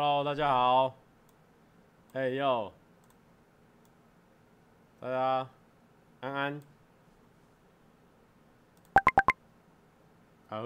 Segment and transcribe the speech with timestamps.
[0.00, 0.94] Hello，大家好。
[2.14, 2.72] 嘿呦，
[5.00, 5.50] 大家
[6.20, 6.62] 安安。
[10.48, 10.62] 好，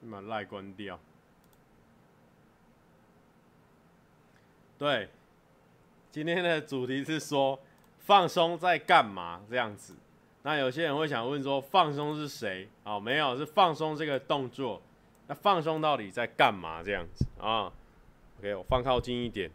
[0.00, 0.98] 先把赖关掉。
[4.76, 5.08] 对，
[6.10, 7.56] 今天的主题是说
[8.00, 9.94] 放松在干嘛这样子。
[10.42, 12.68] 那有些人会想问说，放松是谁？
[12.82, 14.82] 哦，没有，是放松这个动作。
[15.28, 16.82] 那放松到底在干嘛？
[16.82, 17.70] 这样子啊
[18.38, 19.50] ？OK，我放靠近一点。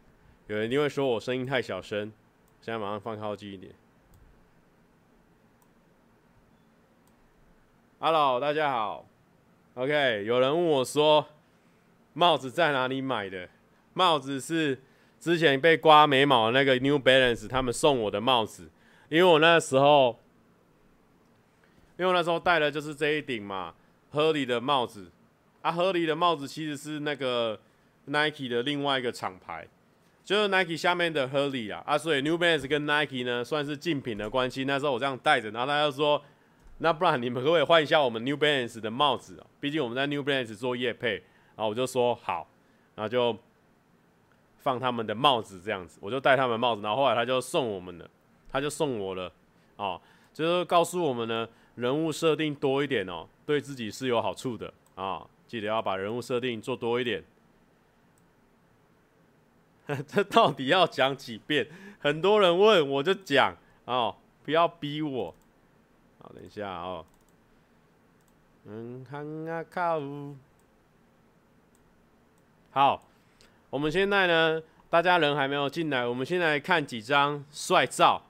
[0.46, 2.14] 有人一定会说我声音太小声，
[2.62, 3.74] 现在马上放靠近一点。
[7.98, 9.08] Hello，大家好。
[9.74, 11.26] OK，有人问我说，
[12.14, 13.50] 帽子在哪里买的？
[13.94, 14.80] 帽子是
[15.20, 18.70] 之前被刮眉毛的那个 New Balance 他们送我的帽子，
[19.10, 20.20] 因为我那时候，
[21.98, 23.74] 因为我那时候戴的就是这一顶嘛
[24.12, 25.10] ，Hurley 的帽子。
[25.64, 27.58] 啊，Hurley 的帽子其实是那个
[28.06, 29.66] Nike 的另外一个厂牌，
[30.26, 34.66] 就是 Nike 下面的 Hurley 啊，啊，所以 New Balance 跟 Nike 呢算是竞品的关系。
[34.66, 36.22] 那时候我这样戴着，然后他就说，
[36.80, 39.48] 那不然你们可不可以换一下我们 New Balance 的帽子啊？
[39.62, 41.24] 毕竟我们在 New Balance 做业配，
[41.56, 42.46] 然后我就说好，
[42.96, 43.38] 然后就
[44.60, 48.10] 放他们的帽子这样子，我就戴他们帽子，然后后来他就送我们了，
[48.52, 49.32] 他就送我了，
[49.78, 50.02] 哦，
[50.34, 55.26] 就是告诉我们呢，人物设定多一点哦，对自己是有好处的啊。
[55.54, 57.24] 记得要把人物设定做多一点。
[60.08, 61.68] 这到底要讲几遍？
[62.00, 65.36] 很多人问，我就讲哦，不要逼我。
[66.20, 67.06] 好，等一下哦。
[68.66, 70.02] 嗯，看啊靠。
[72.72, 73.04] 好，
[73.70, 74.60] 我们现在呢，
[74.90, 78.24] 大家人还没有进来，我们先来看几张帅照。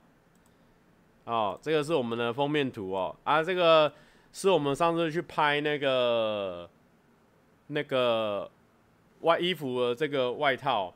[1.23, 3.16] 哦，这个是我们的封面图哦。
[3.23, 3.94] 啊，这个
[4.34, 6.69] 是我们上次去拍那个。
[7.73, 8.50] 那个
[9.22, 10.94] 外衣服的这个外套，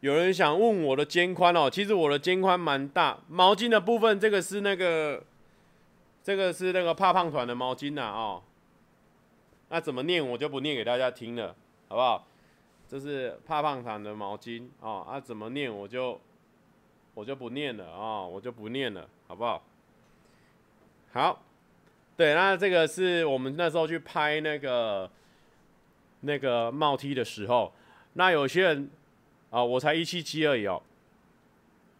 [0.00, 3.18] 有人想问我的肩宽哦，其实我的肩宽蛮大。
[3.28, 5.22] 毛巾的部分，这个是那个，
[6.22, 8.42] 这个是那个怕胖团的毛巾呐哦。
[9.68, 11.54] 那怎么念我就不念给大家听了，
[11.88, 12.26] 好不好？
[12.88, 16.20] 这是怕胖团的毛巾哦，啊怎么念我就
[17.14, 19.62] 我就不念了啊，我就不念了，好不好？
[21.12, 21.42] 好，
[22.16, 25.10] 对，那这个是我们那时候去拍那个。
[26.20, 27.72] 那个帽 T 的时候，
[28.14, 28.90] 那有些人
[29.50, 30.82] 啊，我才一七七而已哦。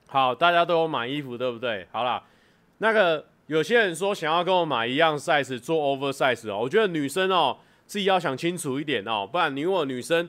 [0.09, 1.87] 好，大家都有买衣服，对不对？
[1.93, 2.23] 好啦，
[2.79, 7.57] 那个有些人说想要跟我买一样 size 做 oversize 哦，我觉得女生哦
[7.87, 10.29] 自己要想清楚一点哦，不然你如果女生，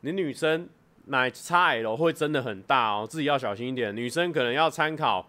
[0.00, 0.68] 你女生
[1.06, 3.94] 买 XL 会真的很大哦，自己要小心一点。
[3.94, 5.28] 女生可能要参考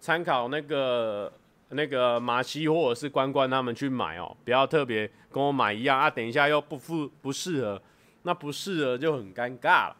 [0.00, 1.32] 参考那个。
[1.70, 7.80] 那个马西或者是关关他们去买哦，不要特别跟我买一样啊，等一下又不符不适合，
[8.22, 9.96] 那不适合就很尴尬了，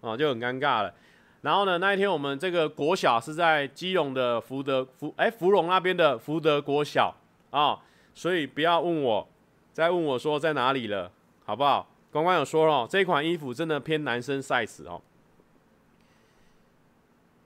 [0.00, 0.94] 哦，就很尴尬了。
[1.42, 7.14] 然后呢，那一天我们这个国小是在基隆的福德福哎福隆那边的福德国小
[7.50, 7.78] 啊，
[8.14, 9.28] 所以不要问我，
[9.72, 11.10] 再问我说在哪里了，
[11.44, 11.88] 好不好？
[12.10, 15.00] 关关有说了，这款衣服真的偏男生 size 哦。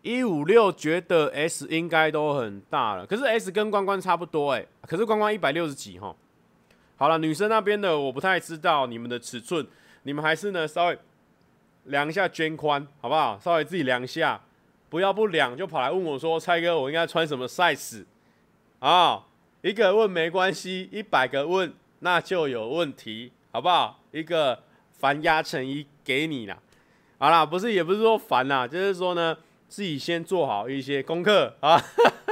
[0.02, 6.14] 一五六觉得 S 应该都很大了，可是 S 跟关关差不多哎、可是关关一百六十几哈。
[6.96, 9.64] 好了，女生那边的我不太知道你们的尺寸，
[10.02, 10.98] 你们还是呢稍微
[11.84, 13.38] 量一下肩宽好不好？
[13.38, 14.40] 稍微自己量一下，
[14.88, 18.04] 不要不量就跑来问我说蔡哥我应该穿什么 size
[18.80, 19.24] 啊？
[19.60, 24.00] 一个问没关系，一百个问那就有问题，好不好？
[24.10, 24.64] 一个
[24.98, 26.58] 烦压成一给你啦。
[27.18, 29.36] 好啦，不是也不是说烦啦，就是说呢。
[29.72, 31.80] 自己先做好一些功课啊，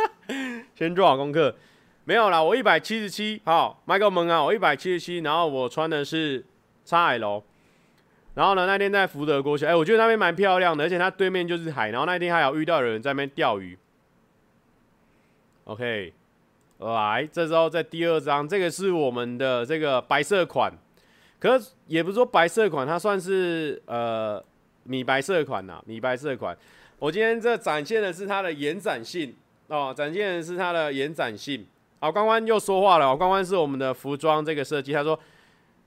[0.77, 1.57] 先做好功课。
[2.05, 6.45] 没有啦，我一百七十七，好，麦克蒙啊，我一百七十七，然后我穿的是
[6.87, 7.43] XL，
[8.35, 13.79] 然后呢，那天在福德国小，哎、我觉得那边蛮漂亮的，而且它对面就是海，然后那天还有遇到有人在那边钓鱼。
[15.65, 16.13] OK，
[16.81, 20.71] 来，这时候在第二张，这个是我们的这个白色款，
[21.39, 24.45] 可也不是说白色款，它算是呃
[24.83, 26.55] 米白色款呐，米白色款。
[27.01, 29.35] 我今天这展现的是它的延展性
[29.69, 31.67] 哦，展现的是它的延展性。
[31.99, 33.17] 好，关关又说话了。
[33.17, 35.19] 关关是我们的服装这个设计，他说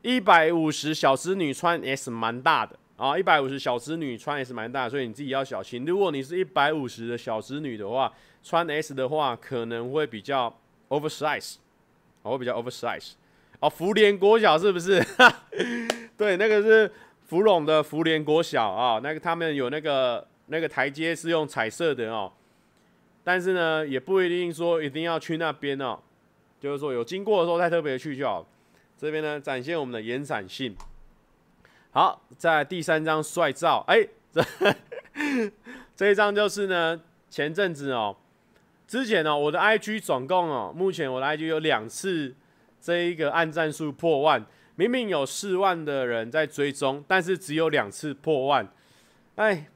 [0.01, 5.85] 一百五十小侄女穿 S 蛮大的啊，一百五十小侄女穿 S 蛮大，所以你自己要小心。
[5.85, 8.11] 如果你是一百五十的小侄女的话，
[8.43, 10.51] 穿 S 的话可能会比较
[10.89, 11.57] oversize，
[12.23, 13.11] 哦，会比较 oversize。
[13.59, 14.99] 哦，福联国小是不是？
[16.17, 16.91] 对，那个是
[17.27, 20.27] 福隆的福联国小啊，那个他们有那个。
[20.47, 22.31] 那个台阶是用彩色的哦，
[23.23, 25.99] 但是呢，也不一定说一定要去那边哦，
[26.59, 28.45] 就是说有经过的时候再特别去就好。
[28.97, 30.75] 这边呢，展现我们的延展性。
[31.91, 34.43] 好，在第三张帅照，哎、这
[35.95, 38.15] 这一张就是呢，前阵子哦，
[38.87, 42.33] 之前哦，我的 IG 总共哦，目前我的 IG 有两次
[42.79, 44.45] 这一个按赞数破万，
[44.75, 48.67] 明明有四万的人在追踪，但是只有两次破万，
[49.35, 49.67] 哎，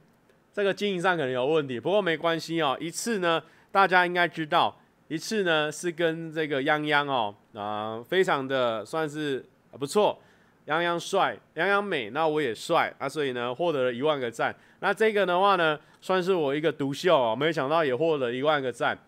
[0.58, 3.40] 这个经营上可能有问题，不过没关系哦，一次呢，
[3.70, 4.76] 大家应该知道，
[5.06, 9.46] 一次呢是跟这个泱泱哦，啊、非常的算是
[9.78, 10.18] 不错。
[10.66, 14.52] 泱泱帅，泱泱美，那我也帅啊，所以呢，获得了一万个赞。
[14.80, 18.98] 那这个的话呢，算是我一个独秀哦，没想到也获得一万个赞。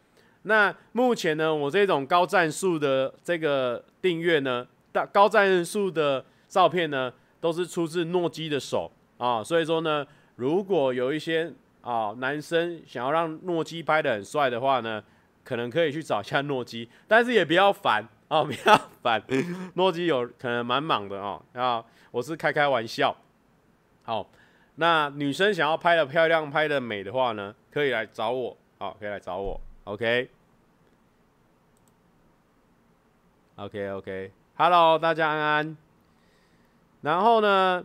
[0.43, 8.88] 那目前呢，我这种高赞数的这个订阅呢，大高赞数的照片呢，都是出自诺基的手
[9.19, 9.43] 啊。
[9.43, 10.06] 所以说呢，
[10.40, 11.52] 如果有一些
[11.82, 15.04] 啊男生想要让诺基拍的很帅的话呢，
[15.44, 18.08] 可能可以去找一下诺基， 但是也不要烦。
[18.28, 19.22] 哦，不要烦，
[19.75, 21.42] 诺基有可能蛮忙的哦。
[21.52, 23.14] 啊，我是开开玩笑。
[24.02, 24.31] 好，
[24.76, 28.56] 那女生想要拍的漂亮、拍的美的话呢，可以来找我。
[28.78, 29.60] 好，可以来找我。
[29.84, 30.31] OK。
[33.56, 34.32] OK，OK。
[34.56, 35.76] Hello，大家安安。
[37.02, 37.84] 然后呢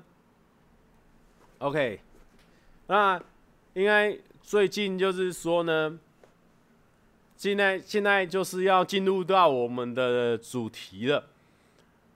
[1.57, 1.99] ？OK。
[2.87, 3.21] 那
[3.73, 5.99] 应该最近就是说呢。
[7.37, 11.21] 现在现在就是要进入到我们的主题了。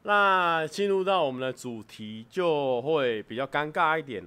[0.03, 4.23] 那进入到我们的主题就会比较尴尬一点。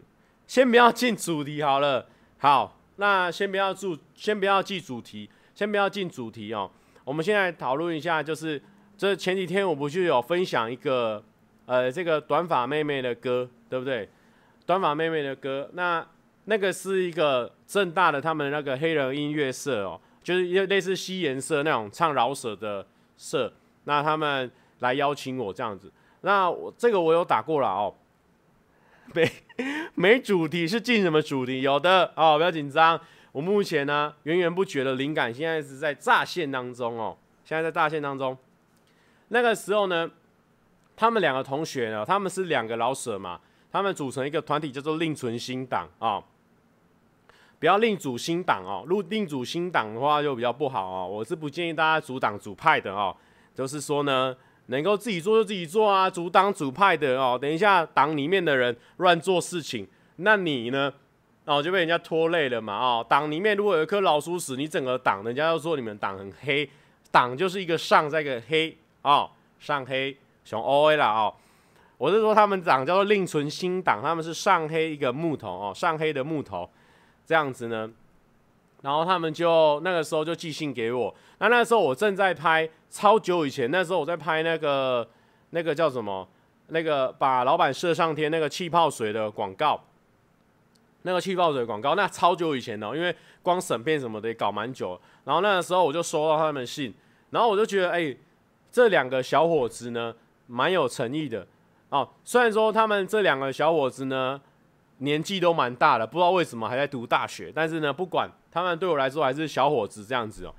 [0.47, 2.07] 先不要进主题好了。
[2.37, 6.71] 好，那先不要注，先不要记主题，先不要进主题哦。
[7.05, 8.61] 我们现在讨论一下，就是
[8.99, 11.25] 这前几天我不就有分享一个
[11.65, 14.09] 呃这个短发妹妹的歌，对不对？
[14.67, 16.07] 短发妹妹的歌，那
[16.45, 20.01] 那个是一个正大的他们那个黑人音乐社哦。
[20.23, 22.87] 就是类似西颜社那种唱饶舌的
[23.19, 23.53] 社，
[23.83, 24.49] 那他们
[24.79, 27.93] 来邀请我这样子，那我这个我有打过了哦，
[29.15, 29.29] 没
[29.97, 31.63] 没主题是进什么主题？
[31.63, 33.01] 有的哦，不要紧张。
[33.33, 38.39] 我目前呢源源不绝的灵感，现在是在乍现当中哦，现在在乍现当中。
[39.27, 40.09] 那个时候呢，
[40.95, 43.41] 他们两个同学呢，他们是两个老舍嘛，
[43.73, 46.09] 他们组成一个团体叫做另存新党啊。
[46.11, 46.25] 哦
[47.63, 51.07] 不要另组新党哦，如另组新党的话就比较不好哦。
[51.07, 53.17] 我是不建议大家组党组派的哦，
[53.55, 54.37] 就是说呢，
[54.67, 57.39] 能够自己做就自己做啊，组党组派的哦。
[57.41, 59.87] 等一下党里面的人乱做事情，
[60.17, 60.93] 那你呢，
[61.45, 63.07] 哦就被人家拖累了嘛哦。
[63.09, 66.69] 党里面如果有一颗老鼠屎，你整个党人家要说你们党很黑，
[67.13, 69.31] 党就是一个上再一个黑哦，
[69.61, 71.33] 上黑熊 O A 啦哦。
[71.97, 76.69] 我是说他们党叫做另存新党，他们是上黑一个木头哦，上黑的木头。
[77.33, 77.91] 这样子呢，
[78.83, 81.15] 然后他们就那个时候就寄信给我。
[81.39, 85.09] 那那时候我正在拍，超久以前，那时候我在拍那个
[85.49, 86.29] 那个叫什么？
[86.67, 89.81] 那个把老板射上天那个气泡水的广告。
[91.05, 95.01] 那个气泡水广告，那超久以前的，因为光审片什么的也搞蛮久。
[95.25, 96.93] 然后那个时候我就收到他们信，
[97.31, 98.15] 然后我就觉得，哎，
[98.71, 100.15] 这两个小伙子呢，
[100.49, 101.47] 蛮有诚意的
[101.89, 102.07] 哦。
[102.25, 104.39] 虽然说他们这两个小伙子呢。
[105.03, 107.53] 年纪都蛮大了，不知道为什么还在读大学。
[107.55, 110.55] 但是呢，不管他们对我来说还是小伙子这样子哦。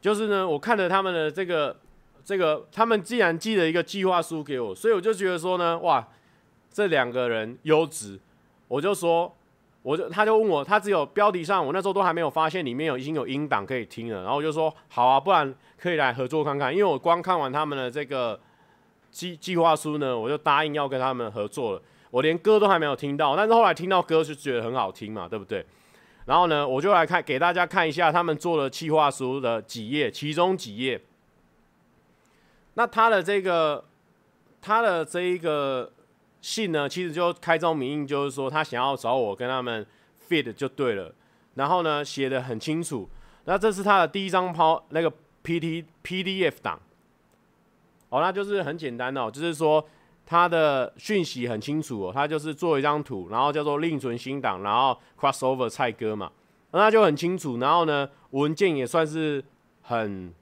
[0.00, 1.76] 就是呢，我看着他们的这个
[2.24, 6.06] 这个，他们既然寄了一个计划书给我，所以我就觉得说呢，哇，
[6.70, 8.18] 这两个人优质。
[8.68, 9.34] 我就说，
[9.82, 14.22] 我就他就问我，他只有标题上，我那时候都还没有发现里面有已经有音档可以听了。
[14.22, 16.72] 然后我就说，好啊，不然可以来合作看看。
[16.72, 18.38] 因为我光看完他们的这个
[19.10, 21.82] 计计划书呢，我就答应要跟他们合作了。
[22.14, 25.66] 我连歌都还没有听到，但是后来听到歌就觉得很好听嘛，对不对？
[26.26, 31.00] 然后呢，我就来看给大家看一下他们做的企划书的几页，其中几页。
[32.74, 33.84] 那他的这个
[34.62, 35.90] 他的这一个
[36.40, 39.84] 信呢，其实就开宗明义，就是说他想要找我跟他们
[40.28, 41.12] fit 就对了。
[41.56, 43.08] 然后呢，写的很清楚。
[43.46, 46.78] 那这是他的第一张抛那个 P T P D F 档。
[48.10, 49.84] 哦，那就是很简单哦，就是说。
[50.26, 56.32] 他的讯息很清楚哦，他就是做一张图，然后叫做另存新档，然后 crossover 蔡哥嘛，
[56.72, 57.58] 那就很清楚。
[57.58, 59.44] 然后呢，文件也算是
[59.82, 60.32] 很、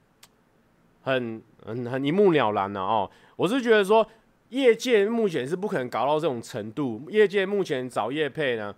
[1.02, 3.10] 很、很、很一目了然了哦。
[3.34, 4.06] 我是觉得说，
[4.50, 7.02] 业界目前是不可能搞到这种程度。
[7.10, 8.72] 业界目前找业配呢，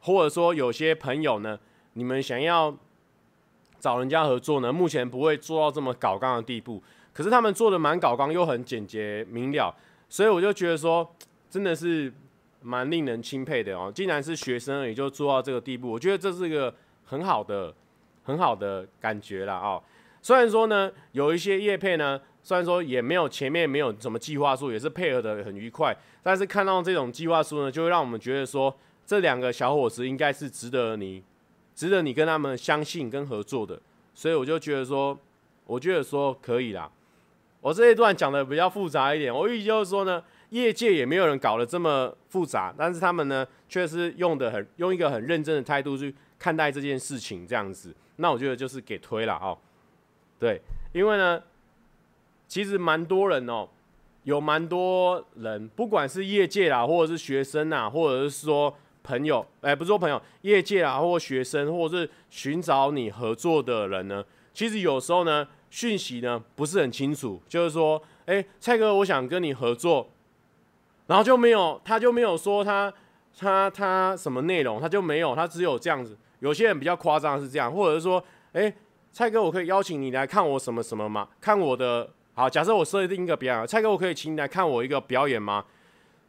[0.00, 1.58] 或者说有些朋友呢，
[1.94, 2.72] 你们想要
[3.80, 6.80] 找人家合作呢，目前不会做到这么搞刚的地步。
[7.12, 9.74] 可是他们做的蛮搞刚，又很简洁明了。
[10.08, 11.14] 所以我就觉得说，
[11.50, 12.12] 真的是
[12.60, 13.92] 蛮令人钦佩的哦。
[13.94, 17.74] 既然是学生，也就做到这个地步，我觉得这是一个很好的、
[18.22, 19.82] 很好的感觉了哦。
[20.22, 31.22] 虽然说呢，有一些业配呢，虽然说也没有前面没有什么计划书，也是配合的很愉快，但是看到这种计划书呢，就会让我们觉得说，这两个小伙子应该是值得你，
[31.74, 33.78] 值得你跟他们相信跟合作的，
[34.14, 35.18] 所以我就觉得说，
[35.66, 36.90] 我觉得说可以啦。
[37.64, 49.56] 我这一段讲的比较复杂一点，我意思就是说呢，业界也没有人搞得这么复杂，但是他们呢，却是用的很用一个很认真的态度去看待这件事情，这样子，那我觉得就是给推了哦。
[50.38, 50.60] 对，
[50.92, 51.42] 因为呢，
[52.46, 53.66] 其实蛮多人哦，
[54.24, 70.08] 有蛮多人，不管是业界啦，或者是学生呐，或者是说朋友，哎，不是说朋友，业界啦，或学生，或者是寻找你合作的人呢，其实有时候呢，讯息呢不是很清楚，就是说，哎，蔡哥，我想跟你合作，
[71.08, 72.92] 然后就没有，他就没有说他
[73.36, 76.16] 他他什么内容，他就没有，他只有这样子。
[76.38, 78.72] 有些人比较夸张是这样，或者是说，哎。
[79.16, 81.28] 蔡哥，我可以邀请你来看我什么什么吗？
[81.40, 85.64] 看我的好，假设我设定一个表演，蔡哥，我可以请你来看我一个表演吗？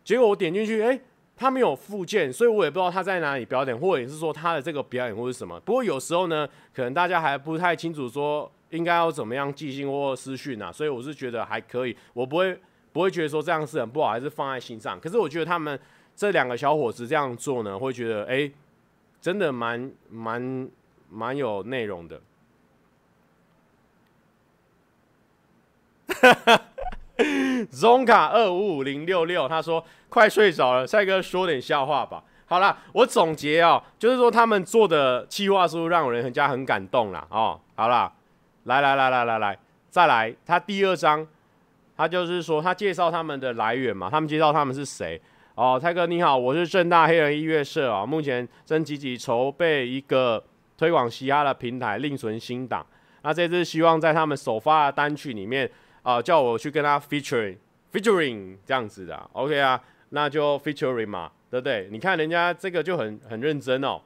[0.04, 1.02] 结果我点进去，诶、
[1.36, 5.60] 他没有附件，所以我也不知道他在哪里表演，或者是说他的这个表演或是什么。
[5.62, 12.60] 不过有时候呢，可能大家还不太清楚说应该要怎么样寄信或私讯啊，所以我是觉得还可以，我不会
[12.92, 15.00] 不会觉得说这样是很不好，还是放在心上。
[15.00, 15.80] 可是我觉得他们
[16.16, 18.52] 这两个小伙子这样做呢，会觉得诶、
[19.22, 20.70] 真的蛮蛮
[21.10, 22.22] 蛮有内容的。
[26.08, 26.62] 哈 哈
[27.72, 32.24] ，Zonka 二五五零六六，他说快睡着了，帅哥说点笑话吧。
[32.46, 37.28] 好啦，我总结哦，就是说他们做的企划书让人很加很感动啦。
[37.30, 37.60] 哦。
[37.76, 38.12] 好啦，
[38.66, 39.58] 来来来来来来，
[39.90, 41.28] 再来，他第二章，
[41.98, 45.20] 他就是说他介绍他们的来源嘛，他们介绍他们是谁
[45.56, 45.80] 哦。
[45.82, 50.44] 蔡哥你好，我是正大黑人音乐社啊，目前正积极筹备一个
[50.78, 52.86] 推广嘻哈的平台，另存新档。
[53.24, 55.72] 那这次希望在他们首发的单曲里面。
[56.06, 61.88] 啊，叫我去跟他 featuring，featuring 这样子的，OK 啊，那就 featuring 嘛，对不对？
[61.92, 64.00] 你看人家这个就很很认真哦，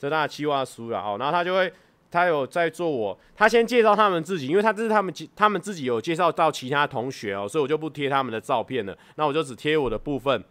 [0.00, 1.72] 这他的企划书了哦，然后他就会，
[2.12, 10.44] 他有在做我，他先介绍他们自己，因为他这是他们他们自己有介绍到其他同学哦，所以我就不贴他们的照片了，那我就只贴我的部分，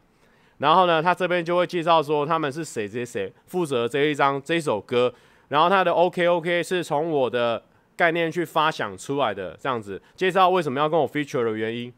[0.57, 5.13] 然后呢，他这边就会介绍说他们是谁谁谁负责这一张这一首歌，
[5.47, 7.63] 然后他的 OK OK 是从我的。
[7.93, 11.93] 概念去发想出来的这样子，介绍为什么要跟我 feature 的原因，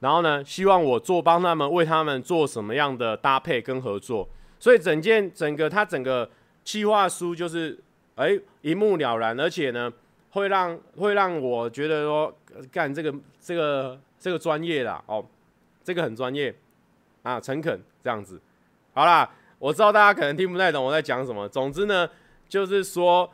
[0.00, 4.26] 然后呢，希望我做帮他们为他们做什么样的搭配跟合作，
[4.58, 6.30] 所以整件整个他整个
[6.66, 7.78] 企划书就是
[8.16, 9.90] 哎一目了然，而且呢
[10.32, 12.36] 会让会让我觉得说
[12.70, 15.24] 干这个这个这个专业啦哦，
[15.82, 16.54] 这个很专业
[17.22, 18.38] 啊诚恳这样子，
[18.92, 22.10] 好啦，我知道大家可能听不太懂我在讲什么，总之呢
[22.46, 23.30] 就是说。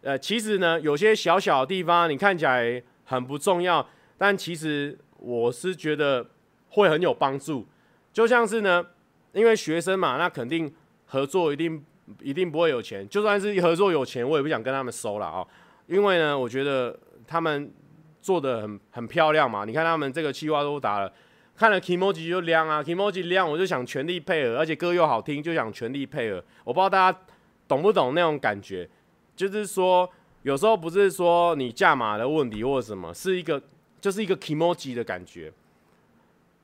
[0.00, 3.84] 呃，其实呢，有些小小的地方你看起来很不重要，
[4.16, 6.24] 但其实我是觉得
[6.70, 7.66] 会很有帮助。
[8.12, 8.86] 就像是呢，
[9.32, 10.72] 因为学生嘛，那肯定
[11.06, 11.84] 合作一定
[12.20, 13.08] 一定不会有钱。
[13.08, 15.46] 就算是合作有钱，我也不想跟他们收了啊。
[15.86, 17.72] 因为呢，我觉得他们
[18.20, 19.64] 做的很很漂亮嘛。
[19.64, 21.12] 你看他们这个企划都打了，
[21.56, 26.44] 看了 Kimoji 就亮啊，Kimoji 亮，我就想全力配合，而且歌又好听，就想全力配合。
[26.64, 27.18] 我不知道大家
[27.66, 28.88] 懂不懂那种感觉。
[29.34, 30.08] 就是说，
[30.42, 33.62] 有时候不是说你价码的问题或者什么，是一个
[34.00, 35.52] 就是一个 kimoji 的感觉。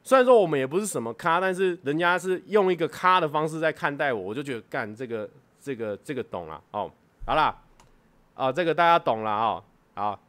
[0.06, 6.90] 虽然说我们也不是什么咖，但是人家是用一个咖的方式在看待我，我就觉得干这个这个这个懂了哦。
[7.26, 7.56] 好啦，
[8.34, 9.64] 啊这个大家懂了哦。
[9.94, 10.20] 好，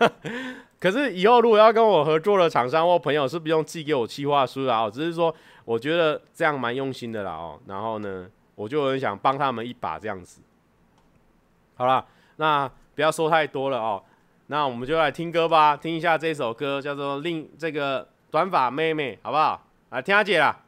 [0.78, 4.90] 可是以后如果要跟我合作的厂商或朋友，是不用寄给我企划书的哦。
[4.92, 7.58] 只是说我觉得这样蛮用心的啦哦。
[7.66, 10.42] 然后呢，我就很想帮他们一把这样子。
[11.76, 12.04] 好了，
[12.36, 14.02] 那不要说太多了哦。
[14.48, 19.62] 那我们就来听歌吧，听一下这首歌，叫做《另这个短发妹妹》，好不好？
[19.90, 20.58] 来听阿姐啦。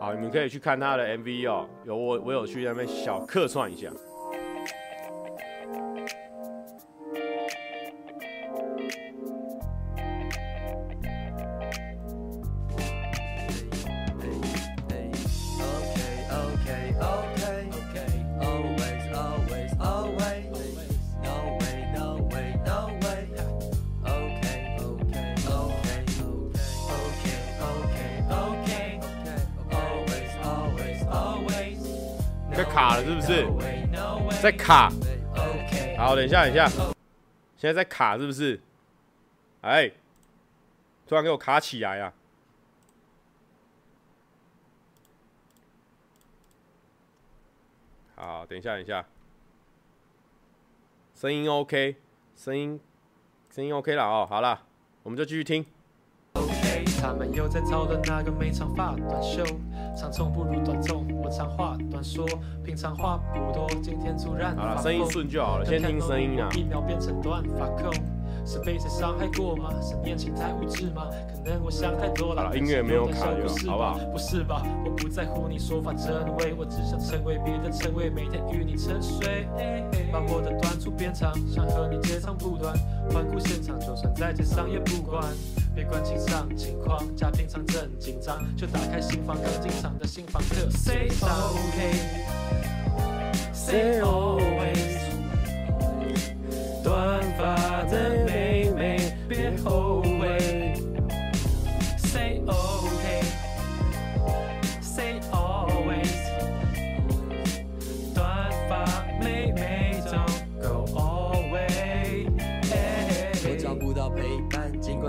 [0.00, 3.90] 好，你们可以去看他的 MV 哦，有我我有去那边小客串一下。
[32.68, 33.46] 卡了是不是？
[34.42, 34.90] 在卡。
[35.96, 36.68] 好等一下等一下。
[37.56, 38.60] 现在在卡是不是？
[39.62, 39.90] 哎
[41.06, 42.12] 突然给我卡起来啊。
[48.14, 49.04] 好等一下等一下。
[51.14, 51.96] 声音 ok
[52.36, 52.80] 声音
[53.50, 54.62] 声音 ok 了哦好了
[55.02, 55.66] 我们就继续听。
[57.00, 57.60] 他们又在
[58.04, 58.32] 那个
[58.76, 59.44] 发短袖
[59.98, 62.24] 长痛不如短痛，我长话短说，
[62.64, 64.56] 平常话不多，今天突然。
[64.56, 66.48] 好了，声音顺就好了，先听声音啊。
[66.54, 67.90] 一秒变成短发控。
[68.46, 69.68] 是被谁伤害过吗？
[69.82, 71.04] 是年轻太无知吗？
[71.28, 72.56] 可能我想太多了。
[72.56, 73.98] 音乐没有卡就好，好不好？
[74.12, 74.62] 不是吧？
[74.86, 79.46] 我不在乎你说话真伪，我只想成为别的称谓，每天与你沉睡。
[80.10, 82.72] 把我的短处变长，想和你接长不断。
[83.10, 85.22] 环顾现场，就算在街上也不管。
[85.78, 90.68] 别管情上情况，家平常正紧张，就打开新房，刚进场的新房客。
[90.70, 91.94] Say okay,
[93.52, 94.98] say always。
[96.82, 99.16] 短发的妹妹。
[99.28, 100.02] 别后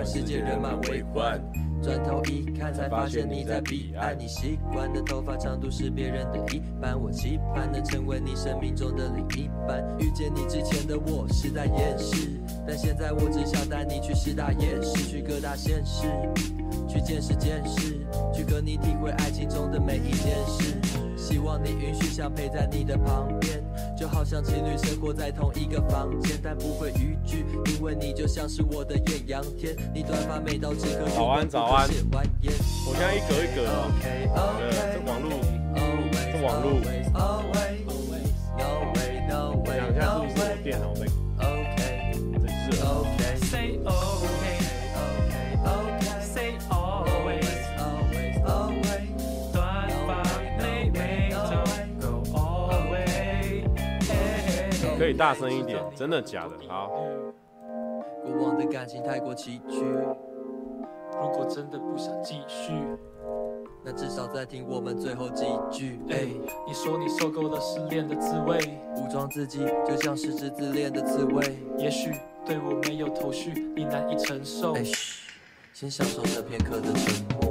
[0.09, 1.39] 世界人满为患。
[1.83, 4.17] 转头一看，才发现你在彼岸。
[4.17, 9.85] 你习惯的头发长度是别人的一半，我期盼能成为你生命中的另一半。
[9.99, 16.07] 遇见你之前的我是在掩饰，但现在我只想带你去师大夜市，去各大县市，
[16.87, 20.75] 去见识见识，去和你体会爱情中的每一件事。
[21.15, 23.63] 希望你允许想陪在你的旁边，
[23.99, 29.75] 就好像情侣生活在同一个房间，但不会逾矩，因为你就像是我的艳阳天。
[29.93, 33.91] 你短发美到只可早安早安，我现在一格一格哦，
[34.35, 34.39] 呃，
[34.93, 35.31] 这网路，
[36.31, 36.79] 这网路，
[39.61, 41.05] 我想一下是不是我电脑的。
[54.99, 56.51] 可以大声一点，真的假的？
[56.67, 56.91] 好。
[58.21, 59.81] 过往的感情太过崎岖，
[61.21, 62.73] 如果真的不想继续，
[63.81, 66.01] 那至少再听我们最后几句。
[66.09, 66.27] 哎，
[66.67, 71.57] 你说你受够了失恋的滋味，武装自己就像是只自恋的刺猬。
[71.77, 72.11] 也许
[72.45, 74.73] 对我没有头绪，你难以承受。
[74.73, 74.83] 哎，
[75.73, 77.48] 先享受这片刻的沉默。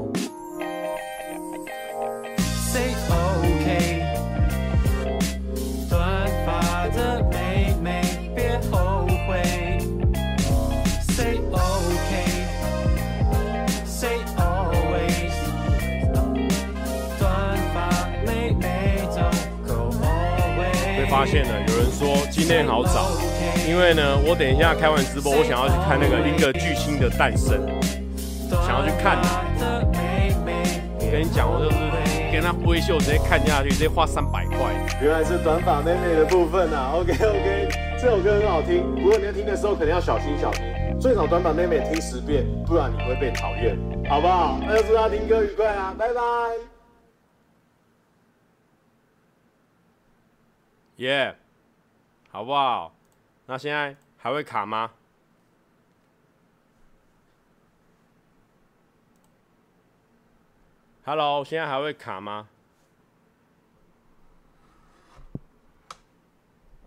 [21.19, 23.11] 发现了，有人说今天好早，
[23.69, 27.59] 因为呢，我等一下开完直播，我想要去看那个一个巨星的诞生，
[28.63, 29.19] 想要去看。
[30.95, 31.77] 我跟你讲，我就是
[32.31, 34.71] 跟他挥袖，直接看下去，直接花三百块。
[35.03, 37.69] 原来是短发妹妹的部分啊，OK OK，
[38.01, 40.63] 这首歌很好听，不过你要听的时候肯定要小心小心，
[41.01, 43.77] 最少短发妹妹听十遍，不然你会被讨厌，
[44.09, 44.61] 好不好？
[44.63, 46.78] 那就祝大家听歌愉快啊，拜拜。
[50.99, 51.37] 耶
[52.31, 52.93] 好不好？
[53.47, 54.93] 那现在还会卡吗
[61.05, 62.49] ？Hello，现在还会卡吗？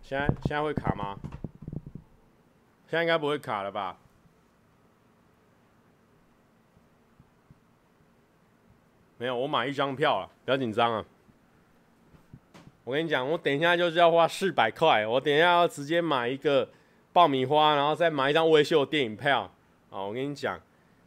[0.01, 1.17] 现在现在会卡吗？
[2.89, 3.97] 现在应该不会卡了吧？
[9.17, 11.05] 没有，我买一张票了，不要紧张啊。
[12.83, 16.67] 我跟你讲，我等一下就是要花四百块，我等一下要直接买一个
[17.13, 19.51] 爆米花，然后再买一张威秀电影票。
[19.89, 20.59] 啊，我跟你讲，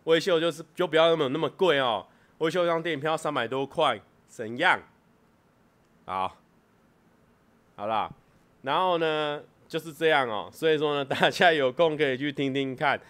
[0.05, 2.07] 威秀就是就不要那么那么贵哦，
[2.39, 4.81] 威秀一张电影票三百多块，怎样？
[6.05, 6.37] 好，
[7.77, 8.11] 好啦，
[8.63, 13.01] 然后呢就是这样哦，所以说呢， 大家有空可以去听听看，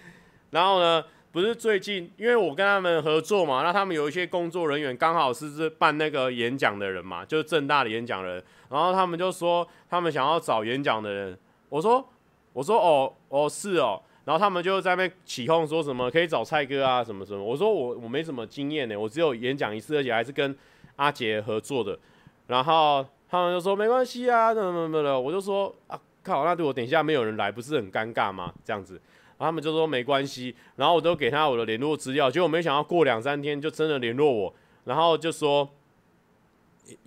[0.51, 1.05] 然后呢。
[1.35, 11.37] 不是最近，因为我跟他们合作嘛，那他们有一些工作人员刚好是是办那个演讲的人嘛，就是正大的演讲人，然后他们就说他们想要找演讲的人，
[11.69, 12.09] 我说
[12.53, 20.57] 我说哦哦是哦，然后他们就在那边起哄说什么可以找蔡哥啊什么什么，我说我我没什么经验呢，我只有演讲一次，而且还是跟
[20.95, 21.99] 阿杰合作的，
[22.47, 28.55] 然后他们就说没关系啊，怎么怎么的，我就说啊靠，那对我等一下没有人来，不是很尴尬吗？
[28.65, 29.01] 这样子。
[29.39, 35.69] 他们就说没关系，然后我都给他我的联络资料，结果没想到过两三天就真的联络我，然后就说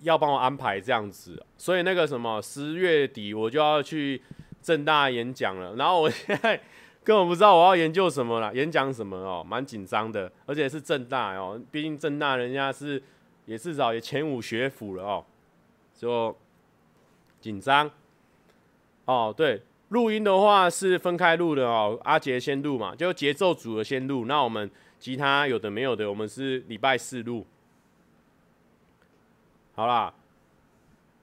[0.00, 4.22] 要帮我安排这样子，所以那个什么十月底我就要去
[4.60, 6.60] 正大演讲了，然后我现在
[7.04, 13.02] 根本不知道我要研究什么了，演讲什么哦，蛮紧张的，而且是正大哦，毕竟正大人家是
[13.46, 15.24] 也至少也前五学府了哦，
[15.96, 16.36] 就
[17.40, 17.90] 紧张。
[19.06, 27.46] 哦，对，录音的话是分开录的哦，阿杰先录嘛，就节奏组的先录，那我们其他有的没有的，我们是礼拜四录。
[29.74, 30.12] 好啦，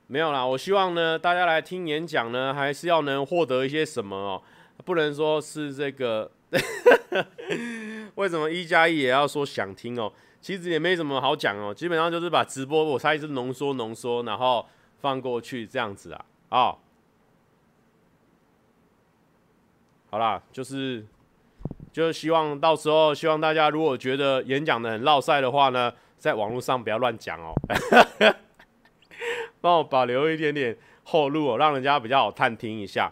[0.07, 4.41] 没有啦，我希望呢，大家来听演讲呢，还是要能获得一些什么哦，
[4.83, 6.31] 不能说是这个，
[8.15, 10.11] 为什么一加一也要说想听哦？
[10.41, 14.65] 其实也没什么好讲哦，基本上就是把直播我猜是浓缩浓缩，然后
[15.01, 16.77] 放过去这样子啊，哦。
[20.15, 21.05] 好啦，就是，
[21.91, 27.53] 就是希望到时候，希望大家如果觉得演讲的很落赛的话呢，在网络上不要乱讲哦，
[29.59, 33.11] 帮我保留一点点后路哦，让人家比较好探听一下。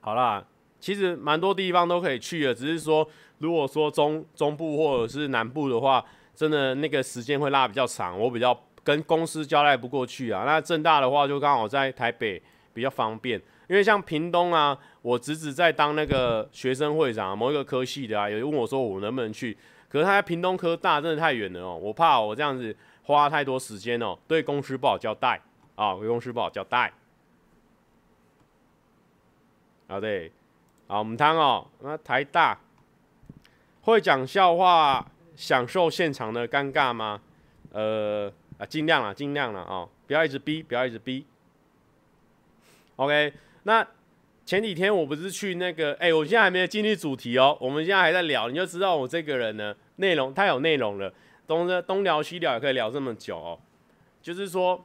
[0.00, 0.42] 好啦，
[0.80, 6.02] 其实蛮多地方都可以去的，只是说，如果说中中部或者是南部的话，
[6.34, 10.44] 真的那个时间会拉比较长，我比较跟公司交代不过去啊。
[10.46, 13.38] 那正大的话，就刚好在台北比较方便。
[13.70, 19.56] 因为像屏东啊，我侄子在当那个学生会长，某一个科系的啊，有人问我说我能不能去，
[19.88, 25.40] 可是他在屏东科大真的太远了哦，我怕我这样子花太多时间哦，对公司不好交代
[25.76, 26.92] 啊，对公司不好交代。
[29.86, 30.32] 好对，
[30.88, 32.58] 好我们谈哦，那台大
[33.82, 35.06] 会讲笑话，
[35.36, 37.20] 享受现场的尴尬吗？
[37.70, 38.28] 呃
[38.58, 41.24] 啊，尽量了，尽量了啊，不要一直逼，不要一直逼。
[42.96, 43.32] OK。
[43.64, 43.86] 那
[44.46, 51.12] 前几天我不是去那个，哎、我现在还没有进入主题哦，我们现在还在聊，你就知道我这个人呢，内容太有内容了，
[51.46, 53.58] 东东聊西聊也可以聊这么久哦。
[54.20, 54.84] 就是说，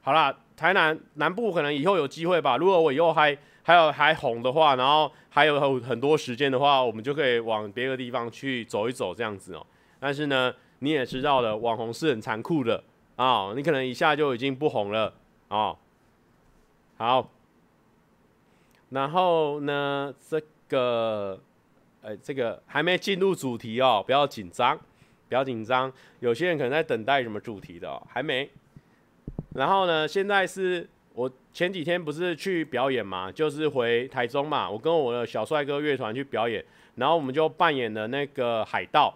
[0.00, 9.64] 好啦，台南南部可能以后有机会吧，如果我以后还还有还红的话，然后还有很很多时间的话，我们就可以往别的地方去走一走这样子哦。
[10.00, 12.82] 但是呢，你也知道的，网红是很残酷的
[13.16, 15.14] 啊、你可能一下就已经不红了
[15.48, 15.76] 啊、
[16.96, 17.30] 好。
[18.96, 21.38] 然后呢，这个，
[22.00, 24.74] 呃，这个还没进入主题哦，不要紧张，
[25.28, 25.92] 不要紧张。
[26.20, 28.48] 有些人可能在等待什么主题的哦，还没。
[29.52, 39.12] 然后呢，现在是我前几天不是去表演嘛，就是回台中嘛，我跟我的小帅哥乐团去表演，然后我们就扮演了那个海盗。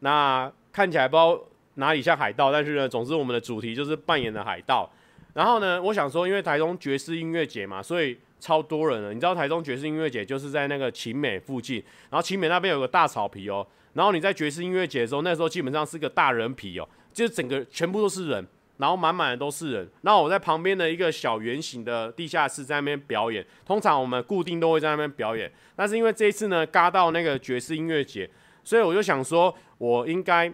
[0.00, 1.40] 那看起来不知道
[1.76, 4.90] 哪里像海盗，但是呢，总之我们的主题就是扮演的海盗。
[5.32, 8.18] 然后呢，我想说，因为台中爵士音乐节嘛，所以。
[8.44, 28.28] 超多人了，你知道台中爵士音乐节就是在那个勤美附近，然后勤美那边有个大草皮哦，然后你在爵士音乐节的时候，那时候基本上是个大人皮哦，就是整个全部都是人，然后满满的都是人，然后我在旁边的一个小圆形的地下室在那边表演，通常我们固定都会在那边表演，但是因为这一次呢，嘎到那个爵士音乐节，
[28.62, 30.52] 所以我就想说，我应该，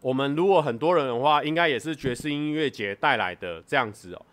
[0.00, 4.26] 我们如果很多人的话，应该也是爵士音乐节带来的这样子哦。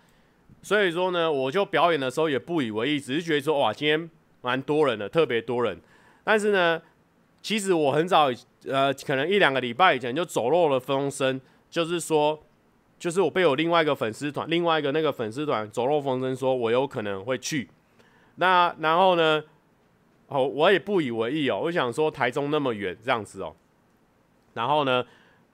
[0.62, 4.10] 所以说呢，我就表演的时候也不以为意，只是觉得说哇，今天
[4.42, 5.80] 蛮多人的，特别多人。
[6.24, 6.82] 但是呢，
[7.42, 8.30] 其实我很早，
[8.66, 12.38] 呃，可能一两个礼拜以前就走漏了风声，就是说，
[13.00, 17.70] 就是我被我另外一个粉丝团，另外一个那个粉丝团走漏风声，说我有可能会去。
[18.36, 19.44] 那然后呢，
[20.28, 23.56] 哦，我也不以为意哦，我想说台中那么远这样子哦，
[24.54, 25.06] 然后呢。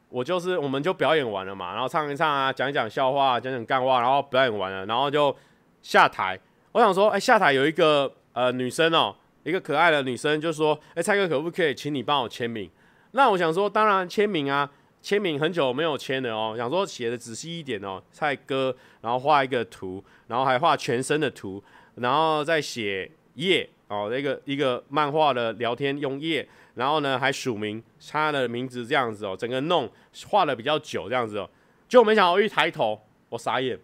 [0.10, 5.36] 我就是，我们就表演完了嘛，然后唱一唱啊，讲一讲笑话，讲讲干话，然后表演完了，然后就
[5.82, 6.39] 下台。
[6.72, 12.70] 我想说，哎，下台有一个呃女生哦，一个可爱的女生，就说，哎，蔡哥可不可以请你帮我签名？
[13.12, 14.70] 那我想说，当然签名啊，
[15.02, 21.62] 签名很久没有签了哦，想说写的仔细一点哦，蔡哥，然后画一个图，然后还画全身的图，
[21.96, 26.48] 然后再写页哦，那个一个漫画的聊天用页。
[26.76, 29.90] 然后呢，还署名，他的名字这样子哦，整个弄
[30.28, 31.50] 画的比较久这样子哦，
[31.88, 33.80] 就没想到一抬头，我傻眼。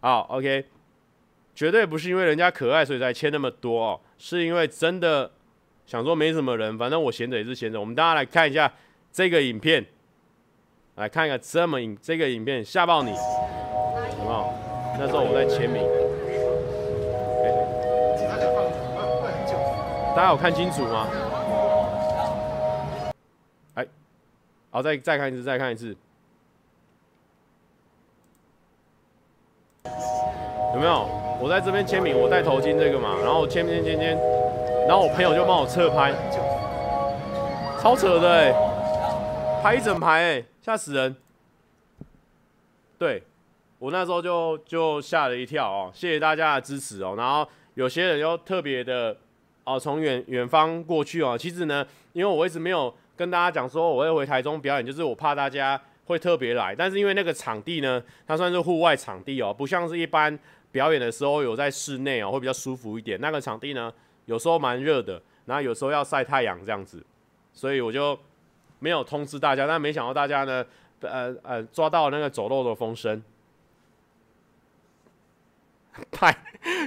[0.00, 0.64] 好，OK，
[1.54, 5.30] 绝对不是因为人家可爱所以才签那么多哦，是因为真的
[5.86, 7.78] 想说没什么人，反正我闲着也是闲着。
[7.78, 8.72] 我们大家来看一下
[9.12, 9.84] 这个影片，
[10.94, 14.54] 来看一个这么影这个影片吓爆你，好不好？
[14.98, 15.82] 那时候我在签名。
[20.16, 21.06] 大家有看清楚吗？
[24.70, 25.96] 好，再再看一次，再看一次，
[30.74, 31.08] 有没有？
[31.40, 34.18] 我在这边签名，我戴头巾这个嘛，然后签签签签，
[34.86, 36.12] 然后我朋友就帮我侧拍，
[37.80, 38.52] 超扯的哎、
[39.62, 41.16] 拍一整排哎、欸，吓死人！
[42.98, 43.22] 对，
[43.78, 47.14] 我那时候就就吓了一跳哦，谢谢大家的支持哦。
[47.16, 49.16] 然后有些人又特别的
[49.64, 51.38] 哦，从远远方过去哦。
[51.38, 52.94] 其实呢，因为我一直没有。
[53.18, 60.38] 跟大家讲说，我会回台中表演，就是我怕大家会特别来，但是因为那个场地呢，它算是户外场地哦，不像是一般
[60.70, 63.20] 表演的时候有在室内哦，会比较舒服一点。
[63.20, 63.92] 那个场地呢，
[64.26, 67.04] 有时候蛮热的，然后有时候要晒太阳这样子，
[67.52, 68.16] 所以我就
[68.78, 69.66] 没有通知大家。
[69.66, 70.64] 但没想到大家呢，
[71.00, 73.20] 呃呃，抓到那个走漏的风声，
[76.12, 76.32] 排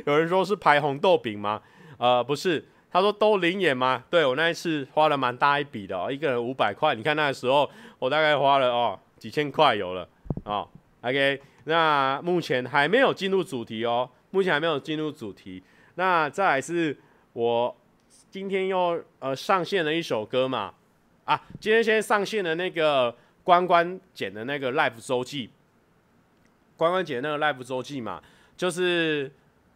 [0.05, 1.61] 有人说是排红豆饼吗？
[1.97, 2.65] 呃，不是。
[2.91, 4.03] 他说都临演吗？
[4.09, 6.93] 对，我那一次花了蛮大一笔的哦，一个人五百块。
[6.93, 10.05] 你看那个时候我大概花了哦几千块有了
[10.43, 10.67] 哦。
[10.99, 15.63] OK，那目前还没有进入主题哦，目前还没有进入主题。
[15.95, 16.97] 那再来是
[17.31, 17.73] 我
[18.29, 20.73] 今天又呃上线了一首歌嘛
[21.23, 25.49] 啊，今天先上线的那个关关剪的那个 live 周记，
[26.75, 28.21] 关关剪那个 live 周记嘛，
[28.57, 29.31] 就是。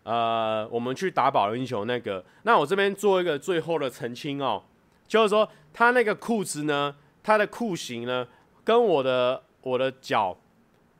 [0.05, 4.61] 呃，我们去打保龄球那个，那我这边做一个最后的澄清哦，
[5.07, 8.27] 就是说他那个裤子呢，他的裤型呢，
[8.63, 10.37] 跟我的我的脚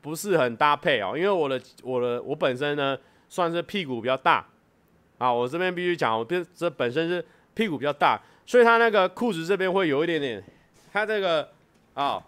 [0.00, 4.44] 不是很搭配哦，因为我的我的我本身呢算是屁股比较大
[5.18, 10.42] 啊，我这边必须讲，我这这本身是屁股比较大，所以他那个裤子这边会有一点点，
[10.92, 11.48] 他这个
[11.94, 12.20] 啊。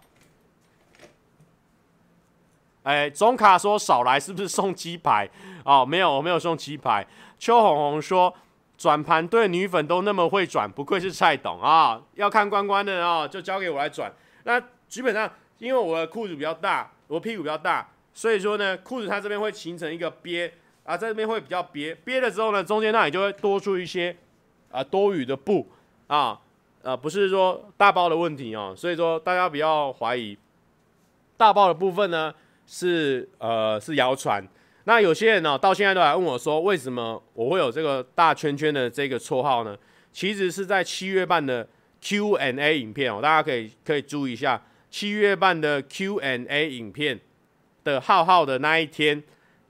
[2.83, 5.29] 哎，总卡说少来是不是送鸡排？
[5.65, 7.05] 哦，没有，我没有送鸡排。
[7.37, 8.33] 邱红红说
[8.77, 14.11] 转盘对女粉都那么会转，不愧是蔡董啊、要看关关的啊、就交给我来转。
[14.43, 20.51] 那基本上，因为我的裤子比较大，我屁股比较大，所以说呢，裤子它这边会形成一个憋
[20.85, 24.15] 啊，在这边会比较憋，憋了之后呢，中间那里就会多出一些
[24.71, 25.67] 啊多余的布
[26.07, 26.39] 啊，
[26.81, 30.37] 呃，不是说大包的问题哦，所以说大家不要怀疑
[31.37, 32.33] 大包的部分呢。
[32.71, 34.47] 是呃是谣传，
[34.83, 39.75] 那有些人呢、到现在都来问我说，为什么我会有这个大圈圈的这个绰号呢？
[40.13, 41.67] 其实是在七月半的
[41.99, 47.19] Q&A 影片哦、大家可以可以注意一下七月半的 Q&A 影片
[47.83, 49.23] 的浩浩的那一天，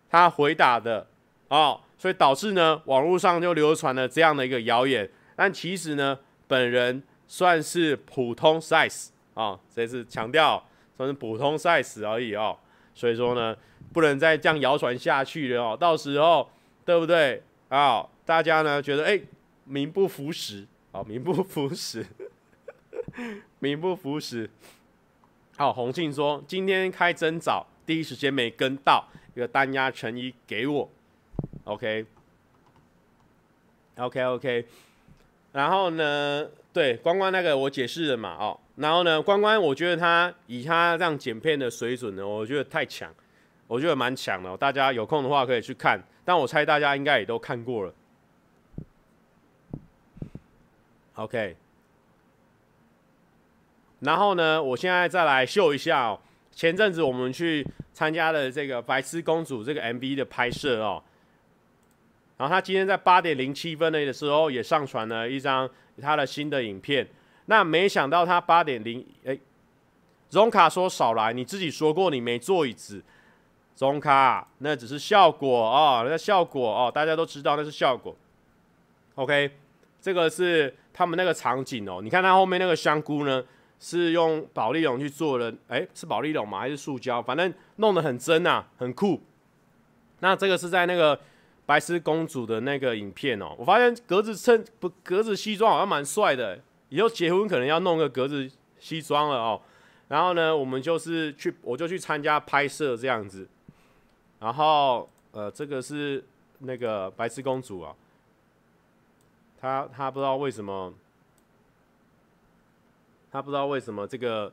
[0.09, 1.07] 他回答的
[1.47, 10.61] 哦，所以导致呢网络上就流传了这样的一个谣言，但其实呢本人算是普通 size 啊，这是强调
[10.97, 12.57] 算是普通 size 而已哦。
[12.99, 13.55] 所以说呢，
[13.93, 15.77] 不能再这样谣传下去了哦。
[15.79, 16.49] 到时候，
[16.83, 18.05] 对不对啊？
[18.25, 19.17] 大家呢觉得哎，
[19.63, 22.05] 名不符实啊，名不符实，
[23.59, 24.49] 名不符实。
[25.55, 30.89] 好，洪庆说今天开真早，第一时间没跟到，一个单压成衣给我。
[31.63, 32.05] OK，OK，OK。
[35.53, 38.59] 然后呢，对，关关那个我解释了嘛，哦。
[38.79, 43.13] 然后呢，关关，我觉得他以他这样剪片的水准呢，我觉得太强，
[43.67, 44.55] 我觉得蛮强的。
[44.55, 47.93] 大家有空的话可以去看，但我猜大家应该也都看过了。
[51.15, 51.57] OK。
[53.99, 56.21] 然后呢，我现在再来秀一下哦，
[56.53, 61.03] 前阵子我们去参加了这个《白痴公主》这个 MV 的拍摄哦。
[62.37, 65.69] 然后他今天在八点零七分的时候也上传了一张
[66.01, 67.05] 他的新的影片。
[67.49, 69.35] 那没想到他八点零，哎，
[70.29, 73.03] 荣卡说少来，你自己说过你没坐椅子，
[73.79, 78.15] 荣卡那只是效果哦，那效果哦，大家都知道那是效果。
[79.15, 79.49] OK，
[79.99, 83.43] 这个是他们那个场景哦，你看他后面那个香菇呢，
[83.79, 86.59] 是用保丽龙去做的，哎，是保丽龙吗？
[86.59, 87.19] 还是塑胶？
[87.19, 89.19] 反正弄得很真啊，很酷。
[90.19, 91.19] 那这个是在那个
[91.65, 96.59] 白丝公主的那个影片哦，我发现格子衬不格子西装好像蛮帅的。
[96.89, 98.49] 以后结婚可能要弄个格子
[98.79, 99.61] 西装了哦，
[100.07, 103.47] 然后呢，我们就是去，我就去参加拍摄这样子，
[104.39, 106.23] 然后呃，这个是
[106.59, 107.95] 那个白痴公主啊，
[109.61, 110.93] 她她不知道为什么，
[113.31, 114.51] 她不知道为什么这个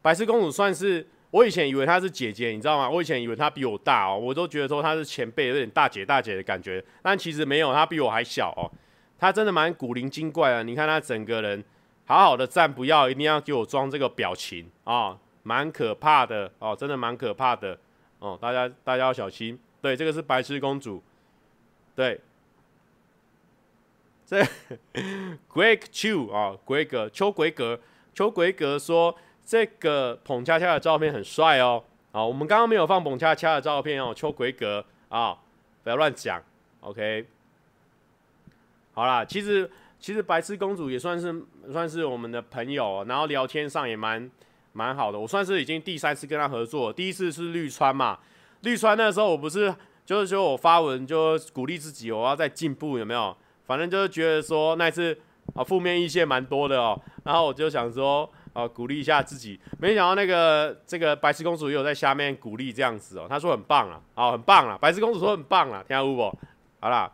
[0.00, 2.88] 白痴公主算是我以前以为她是姐姐，你知道吗？
[2.88, 8.70] 我以前以为她比我大哦，我都觉得说她是前辈，有点大姐大姐的感觉，但其实没有，她比我还小哦。
[9.18, 11.64] 他真的蛮古灵精怪的，你看他整个人
[12.04, 17.78] 好好的站，不要一定要给我装这个表情啊，蛮可怕的哦，真的蛮可怕的
[18.18, 19.58] 哦，大家大家要小心。
[19.80, 21.02] 对，这个是白痴公主，
[21.94, 22.20] 对，
[24.26, 24.42] 这
[25.52, 27.80] Greg Chu 啊，规格邱规格
[28.14, 35.38] 邱规格说这个捧恰恰的照片很帅哦，好，我们刚刚没有放捧恰恰的照片哦，邱规格啊，
[35.84, 36.42] 不要乱讲
[36.80, 37.26] ，OK。
[38.96, 44.30] 好啦，其实其实白痴公主也算是算是我们的朋友，然后聊天上也蛮
[44.72, 45.18] 蛮好的。
[45.18, 48.18] 我算是已经第三次跟他合作，第一次是绿川嘛，
[48.62, 49.74] 绿川那时候我不是
[50.06, 53.36] 就是说我发文就鼓励自己，我要再进步，有没有？
[53.66, 55.14] 反正就是觉得说那次
[55.54, 59.60] 啊负面意见蛮多的哦，然后我就想说啊，鼓励一下自己。
[59.78, 66.38] 没想到那个这个白痴公主也有在下面鼓励这样子哦，她说很棒啊，好，很棒啊，白痴公主说很棒啊，听到不？
[66.80, 67.12] 好啦，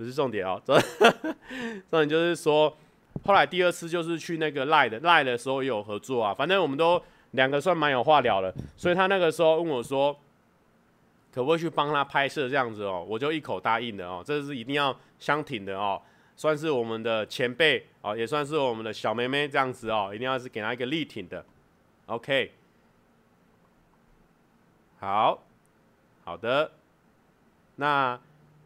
[0.00, 2.74] 不是重点哦， 重点就是说，
[3.24, 7.00] 后来第二次就是去那个赖的赖的时候有合作啊，反正我们都
[7.32, 10.18] 两个算蛮有话聊的，所以他那个时候问我说，
[11.32, 16.00] 可不可以去帮他拍摄这样子哦，我就一口答应的哦，这是一定要相挺的哦。
[16.34, 21.44] 算是我们的前辈哦，也算是我们的小妹妹这样子哦，一定要是给她一个力挺的
[22.06, 22.52] ，OK。
[24.98, 25.42] 好，
[26.24, 26.72] 好的。
[27.76, 28.18] 那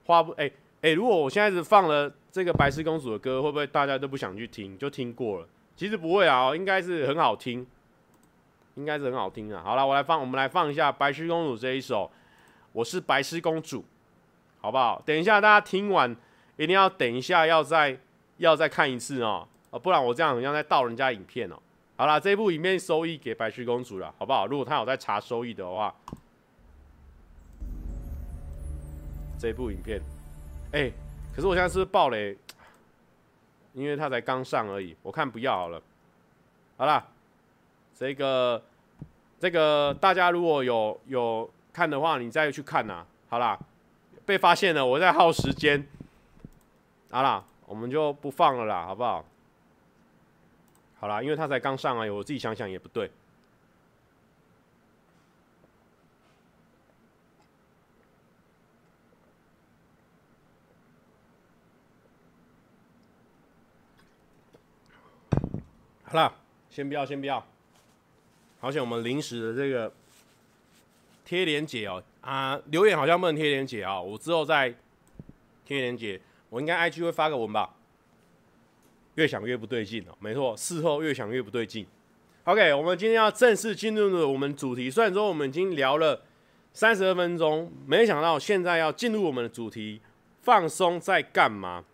[0.04, 0.50] 话不哎
[0.84, 4.76] 哎，如果我现在是放了这个白痴公主的歌，会不会大家都不想去听？
[4.76, 5.48] 就听过了？
[5.74, 7.66] 其实不会啊，应该是很好听，
[8.74, 9.62] 应该是很好听啊。
[9.64, 12.10] 好了，我来放，我们来放一下白痴公主这一首，
[12.72, 13.82] 我是白痴公主，
[14.60, 15.02] 好不好？
[15.06, 16.14] 等一下大家听完。
[16.58, 17.98] 一定要等一下，要再
[18.36, 19.48] 要再看一次哦，
[19.82, 21.56] 不然我这样好像在盗人家影片哦。
[21.96, 24.46] 好啦，这部影片收益给白雪公主了，好不好？
[24.46, 25.94] 如果他有在查收益的话，
[29.40, 30.00] 这部影片，
[30.74, 30.90] 哎、
[31.32, 32.36] 可是我现在是不是爆雷？
[33.74, 35.80] 因为他才刚上而已，我看不要好了。
[36.76, 37.06] 好啦，
[37.94, 38.60] 这个
[39.38, 43.56] 这个大家如果有有看的话，你再去看呐、好啦，
[44.26, 45.86] 被发现了，我在耗时间。
[47.08, 49.24] 好啦，我们就不放了啦，好不好？
[50.98, 53.08] 好啦，因为他才刚上来，我自己想想也不对。
[66.14, 66.32] 好啦，
[66.70, 67.44] 先不要，先不要。
[68.60, 69.92] 好像我们临时的这个
[71.24, 74.72] 贴连结哦，啊，留言好像不能贴连结啊，我之后再
[75.64, 76.20] 贴连结。
[76.50, 77.74] 我应该 IG 会发个文吧，
[79.16, 80.16] 越想越不对劲哦。
[80.20, 81.84] 没错，事后越想越不对劲。
[82.44, 84.88] OK，我们今天要正式进入了我们主题。
[84.88, 86.22] 虽然说我们已经聊了
[86.72, 90.00] 三十二分钟，没想到现在要进入我们的主题，
[90.42, 91.84] 放松在干嘛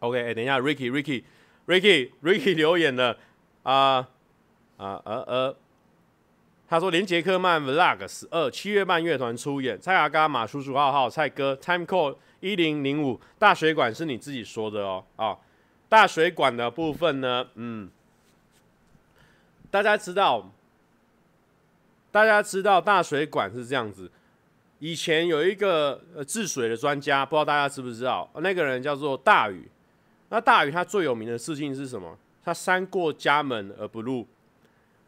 [0.00, 3.16] ？OK，哎，等一下，Ricky，Ricky，Ricky，Ricky 留言了
[3.72, 4.08] 啊
[4.78, 5.56] 啊呃呃，
[6.68, 12.16] 他说连杰克曼 Vlog 十二七月半乐团出演，蔡阿嘎马叔叔浩浩蔡哥 Time Code。
[12.40, 15.36] 一零零五大水管是你自己说的哦，啊、
[15.88, 17.90] 大水管的部分呢，嗯，
[19.72, 20.48] 大家知道，
[22.12, 24.08] 大家知道大水管是这样子。
[24.78, 29.68] 以前有一个呃治水的专家，不知道大家知不知道，那个人叫做大禹。
[30.28, 32.16] 那大禹他最有名的事情是什么？
[32.48, 34.26] 他三过家门而不入。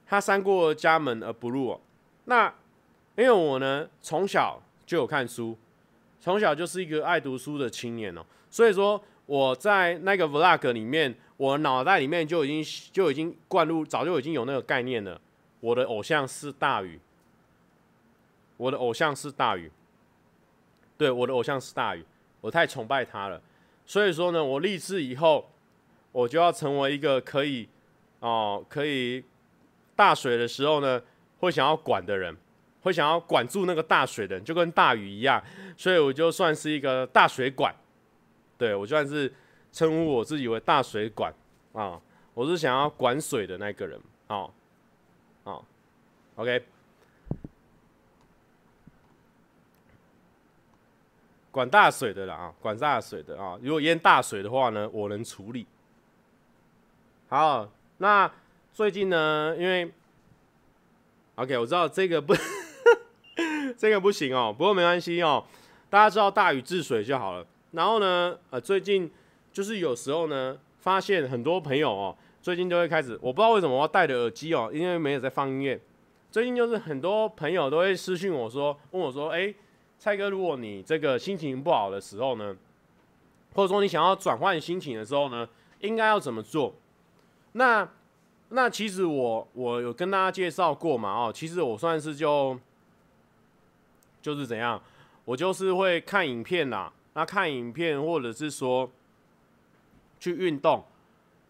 [0.06, 1.80] 他三过家门而不入哦。
[2.26, 2.52] 那
[3.16, 5.56] 因为我呢从小就有看书。
[6.20, 15.18] 从小就是一个爱读书的青年哦，所以说我在那个 vlog 里面，我脑袋里面就已经就已经灌入，早就已经有那个概念了。
[15.60, 17.00] 我的偶像是大禹，
[18.58, 19.72] 我的偶像是大禹，
[20.98, 22.04] 对，我的偶像是大禹，
[22.42, 23.40] 我太崇拜他了。
[23.86, 25.48] 所以说呢，我立志以后，
[26.12, 27.68] 我就要成为一个可以
[28.20, 29.24] 哦，可以
[29.94, 31.02] 大水的时候呢，
[31.38, 32.36] 会想要管的人。
[32.82, 35.38] 会想要管住那个大水的人，就跟大禹一样，
[35.76, 37.74] 所以我就算是一个大水管，
[38.56, 39.30] 对，我就算是
[39.70, 41.30] 称呼我自己为大水管
[41.74, 42.00] 啊，
[42.32, 44.50] 我是想要管水的那个人，哦，
[45.44, 45.62] 哦
[46.36, 46.64] ，OK，
[51.50, 55.66] 管大水的啦啊，管大水的啊，如果淹大水的话呢，我能处理。
[57.30, 58.28] 好，那
[58.72, 59.88] 最近呢，因为
[61.36, 62.34] OK，我知道这个不。
[63.78, 65.44] 这个不行哦，不过没关系哦，
[65.88, 67.46] 大家知道大禹治水就好了。
[67.70, 69.08] 然后呢，呃，最近
[69.52, 75.80] 就是有时候呢，发现很多朋友哦，最近都会开始，我不知道为什么我戴着耳机哦，因为没有在放音乐。
[76.32, 79.54] 最近就是很多朋友都会私讯我说，问我说，哎，
[80.00, 82.56] 蔡哥，如果你这个心情不好的时候呢，
[83.54, 86.74] 或者说你想要转换心情的时候呢，应该要怎么做？
[87.52, 87.88] 那
[88.50, 92.58] 那其实我我有跟大家介绍过嘛，哦，其实我算是就。
[94.22, 94.78] 就是怎样，
[95.24, 96.92] 我就是会看影片啦。
[97.14, 98.90] 那看影片，或者是说
[100.18, 100.84] 去运动，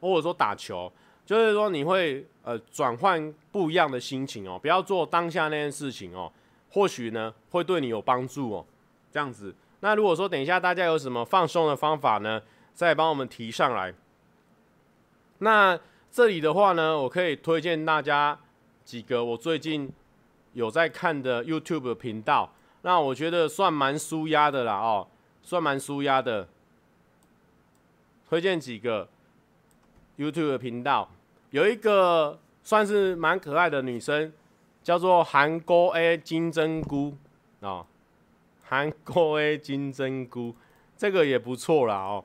[0.01, 0.93] 或者说打球，
[1.27, 6.33] 就是说你会呃转换不一样的心情哦，不要做当下那件事情哦，
[6.71, 8.65] 或许呢会对你有帮助哦。
[9.11, 12.41] 这样子，那如果说等一下大家有什么放松的方法呢，
[12.73, 13.93] 再帮我们提上来。
[15.39, 15.77] 那
[16.13, 18.37] 这里的话呢，我可以推荐大家
[18.85, 19.91] 几个我最近
[20.55, 22.53] 有在看的 YouTube 频道。
[22.83, 25.07] 那我觉得算蛮舒压的啦哦，
[25.43, 26.49] 算蛮舒压的。
[28.29, 29.09] 推荐几个
[30.19, 31.09] YouTube 频道，
[31.51, 34.33] 有一个算是蛮可爱的女生，
[34.83, 37.15] 叫做韩国 A 金针菇
[37.61, 37.87] 啊，
[38.65, 40.57] 韩国 A 金针菇，
[40.97, 42.25] 这个也不错啦哦，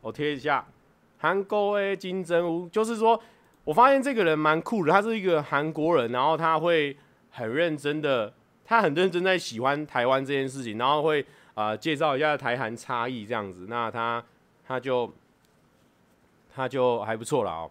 [0.00, 0.66] 我贴一下，
[1.18, 3.20] 韩国 A 金针菇，就是说
[3.64, 6.96] 我发现这个人蛮酷的，他是一个韩国人，然后他会
[7.30, 8.32] 很认真的，
[8.64, 14.22] 他很认真在喜欢台湾这件事情，然后会啊、介绍一下台韩差异这样子，那他
[14.66, 15.10] 他就
[16.54, 17.70] 他就还不错了哦。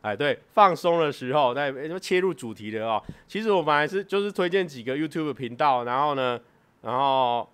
[0.00, 3.00] 哎，对，放松的时候，那什么切入主题的哦。
[3.28, 6.40] 其实我本来是就是推荐几个 YouTube 频道，然后呢，
[6.80, 7.48] 然后，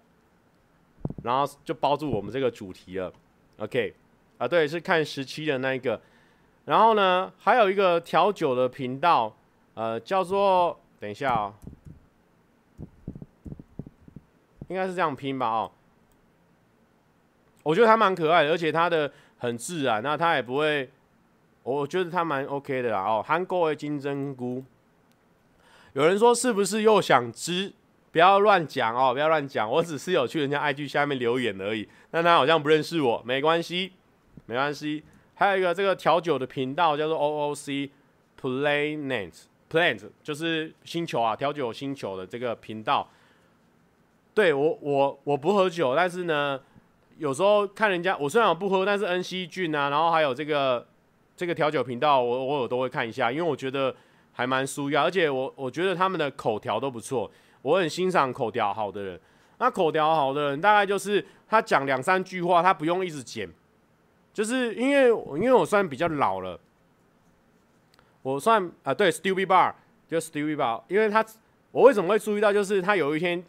[1.23, 3.13] 然后就包住我们这个主题了。
[3.59, 3.93] OK，
[4.39, 6.01] 啊，对，是看十七的那一个。
[6.65, 9.37] 然后呢，还有一个调酒的频道，
[9.75, 11.55] 呃，叫做，等一下哦，
[14.69, 15.49] 应该是这样拼吧？
[15.49, 15.71] 哦，
[17.63, 20.91] 我觉得他蛮可爱的，而且他的很自然，那他也不会。
[21.65, 24.65] 我觉得他蛮 OK 的啦哦，韩国的金针菇，
[25.93, 27.71] 有人说是不是又想吃？
[28.11, 31.87] 不要乱讲哦，不要乱讲，我只是有去人家 IG 下面留言而已。
[32.11, 33.93] 但他好像不认识我，没关系，
[34.49, 35.05] 没关系。
[35.35, 37.91] 还有一个这个调酒的频道叫做 OOC
[38.41, 43.09] Planet，Planet 就是星球啊，调酒星球的这个频道。
[44.35, 46.61] 对我我我不喝酒，但是呢，
[47.19, 50.85] 有时候看人家，我虽然我不喝，但是恩熙俊啊，然后还有这个。
[51.39, 53.95] 这个调酒频道我，我我有都会看一下，因为我觉得
[54.33, 57.31] 还蛮舒压，而且我我觉得他们的口条都不错，
[57.63, 59.21] 我很欣赏口条好的人。
[59.59, 63.49] 那口条好的人，大概就是他讲两三句话，他不用一直剪，
[64.39, 66.61] 就是因为因为我算比较老了，
[68.23, 69.75] 我算啊对，Stupid Bar
[70.07, 71.27] 就 Stupid Bar，因为他
[71.73, 73.45] 我为什么会注意到，就是他有一天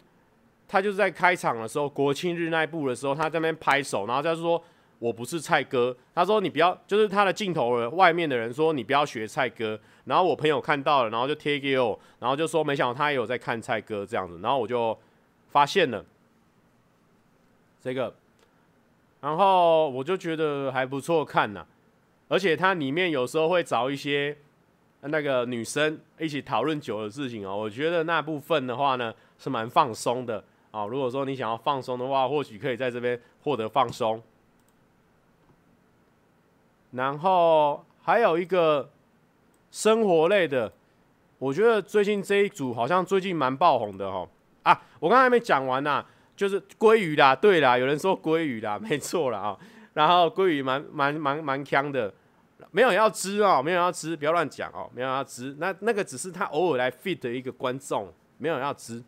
[0.66, 4.60] 他就是在开场的时候，国庆日那一部的时候，他在那边拍手，然后他说。
[4.98, 14.94] 我不是蔡哥，他说你不要，就是他的镜头外面的人说你不要学蔡哥，然后我朋友看到了，然后就贴给我，然后就说没想到他也有在看蔡哥这样子，然后我就
[15.48, 16.04] 发现了
[17.80, 18.14] 这个，
[19.20, 21.66] 然后我就觉得还不错看呐，
[22.28, 24.36] 而且它里面有时候会找一些
[25.02, 34.22] 那个女生一起讨论酒的事情哦，我觉得那部分的话呢是蛮放松的啊，如果说你想要放松的话，或许可以在这边获得放松。
[36.92, 38.90] 然后还有一个
[39.70, 40.72] 生活类的，
[41.38, 44.28] 我觉得最近这一组好像最近蛮爆红的哦。
[44.62, 46.04] 啊，我刚才没讲完呢，
[46.40, 49.58] 就是鲑鱼啦，对啦，有人说鲑鱼啦， 没错啦啊。
[49.92, 52.10] 然后鲑鱼蛮蛮蛮蛮强的，
[52.70, 55.54] 没有要吃哦，没有要吃，不要乱讲哦，没有要吃。
[55.58, 59.04] 那那个只是他偶尔来 fit 的一个观众，没有要吃。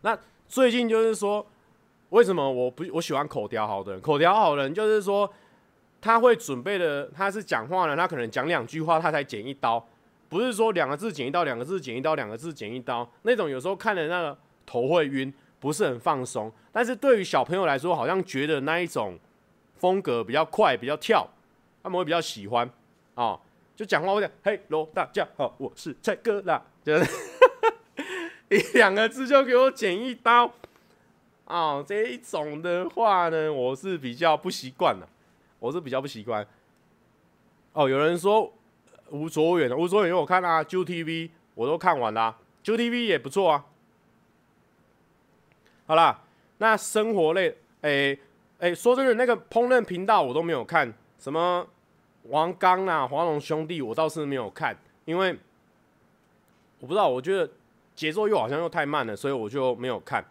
[0.00, 0.18] 那
[0.48, 1.46] 最近就是说，
[2.08, 4.00] 为什么我不我喜欢口条好的人？
[4.00, 5.32] 口条好的人就是说。
[6.00, 9.82] 他会准备的，他是讲话呢，他可能讲两句话，他才剪一刀，
[10.28, 14.36] 不是说两个字剪一刀，两个字剪一刀，两个字剪一刀那种，有时候看的那个
[14.66, 15.32] 头会晕，
[15.64, 16.52] 不是很放松。
[16.70, 19.18] 但是对于小朋友来说，好像觉得那一种
[19.76, 21.26] 风格比较快，比较跳，
[21.82, 22.66] 他们会比较喜欢
[23.14, 23.40] 啊、哦。
[23.74, 27.10] 就讲话会讲，嘿喽，大家好，我是蔡哥啦， 就是
[28.50, 30.44] 一两个字就给我剪一刀
[31.46, 35.08] 啊、哦，这一种的话呢，我是比较不习惯的。
[35.60, 36.46] 我是比较不习惯。
[37.72, 38.52] 哦，有人说
[39.08, 43.64] 吴卓远，吴卓远我看啊，GTV 我都看完了啊，GTV 也不错啊。
[45.86, 46.22] 好啦，
[46.58, 47.50] 那生活类，
[47.82, 48.18] 哎、欸、
[48.58, 51.66] 哎、说真的，那个烹饪频道我都没有看，什么
[52.24, 55.36] 王刚啊、华龙兄弟，我倒是没有看，因为
[56.80, 57.50] 我不知道，我觉得
[57.94, 60.24] 节奏又好像又太慢了，所以我就没有看。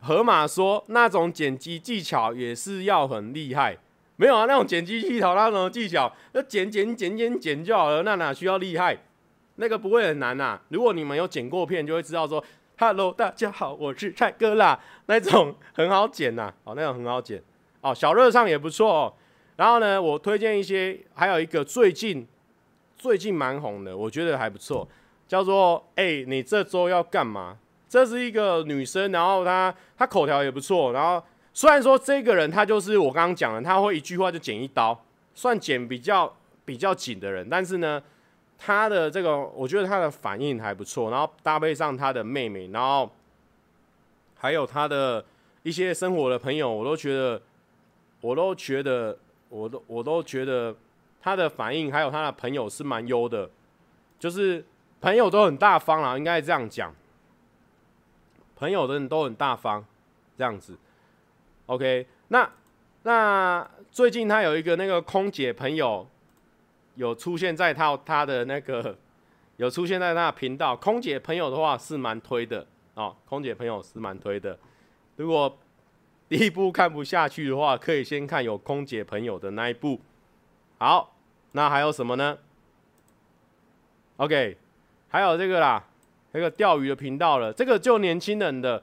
[0.00, 3.78] 河马说：“那种剪辑技巧也是要很厉害，
[4.16, 4.46] 没有啊？
[4.46, 8.98] 那种剪辑技巧，那种技巧，那剪剪剪剪剪就好了，那哪需要厉害？
[9.56, 12.42] 那个不会很难呐、如果你们有剪过片，就会知道说
[12.78, 14.78] ，Hello，大家好，我是蔡哥啦。
[15.06, 17.42] 那种很好剪呐、 哦，那种很好剪
[17.80, 17.94] 哦。
[17.94, 19.14] 小热唱也不错哦。
[19.56, 22.26] 然后呢，我推荐一些，还有一个最近
[22.96, 24.88] 最近蛮红的，我觉得还不错，
[25.28, 31.22] 叫做哎、你这周要干嘛？”这是一个女生，然后她她口条也不错，然后
[31.52, 34.98] 虽然说这个人她就是我刚刚讲的，她会一句话就剪一刀，
[35.34, 36.34] 算剪比较
[36.64, 38.02] 比较紧的人，但是呢，
[38.64, 43.10] 他的这个我觉得他的反应还不错，然后搭配上他的妹妹，然后
[44.36, 45.24] 还有他的
[45.64, 47.42] 一些生活的朋友，我都觉得，
[48.20, 50.74] 我都觉得，我都我都觉得
[51.20, 53.50] 他的反应还有他的朋友是蛮优的，
[54.20, 54.64] 就是
[55.00, 56.94] 朋友都很大方啦，应该这样讲。
[58.54, 59.84] 朋友的人都很大方，
[60.38, 60.78] 这样子
[61.66, 62.06] ，OK。
[62.28, 62.48] 那
[63.02, 66.06] 那最近他有一个那个空姐朋友，
[66.94, 68.96] 有出现在他他的那个
[69.56, 70.76] 有出现在他的频道。
[70.76, 74.58] 空姐朋友的话是蛮推的哦，空姐朋友是蛮推的。
[75.16, 75.58] 如果
[76.28, 80.00] 第一部看不下去的话，可以先看有空姐朋友的那一部。
[80.78, 81.14] 好，
[81.52, 82.38] 那还有什么呢
[84.16, 84.56] ？OK，
[85.08, 85.84] 还有这个啦，
[86.32, 88.82] 那个钓鱼的频道了，这个就年轻人的。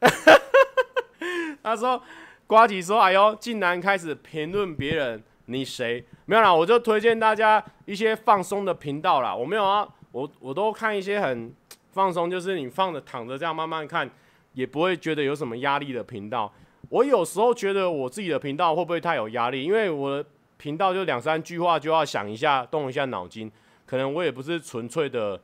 [1.62, 2.02] 他说
[2.48, 5.22] ：“瓜吉说，哎呦，竟然开始评论别人，
[5.52, 6.04] 你谁？
[6.24, 9.34] 没有啦，我就推荐大家一些放松的频道啦。
[9.34, 11.54] 我没有啊，我我都看一些很
[11.92, 14.08] 放松，就是你放着躺着这样慢慢看，
[14.54, 16.50] 也不会觉得有什么压力的频道。
[16.88, 19.62] 我有时候觉得我自己的频道会不会太有压力？
[19.62, 23.50] 因为我的频道就两三句话就要想一下，动一下脑筋，
[23.84, 25.40] 可能我也不是纯粹的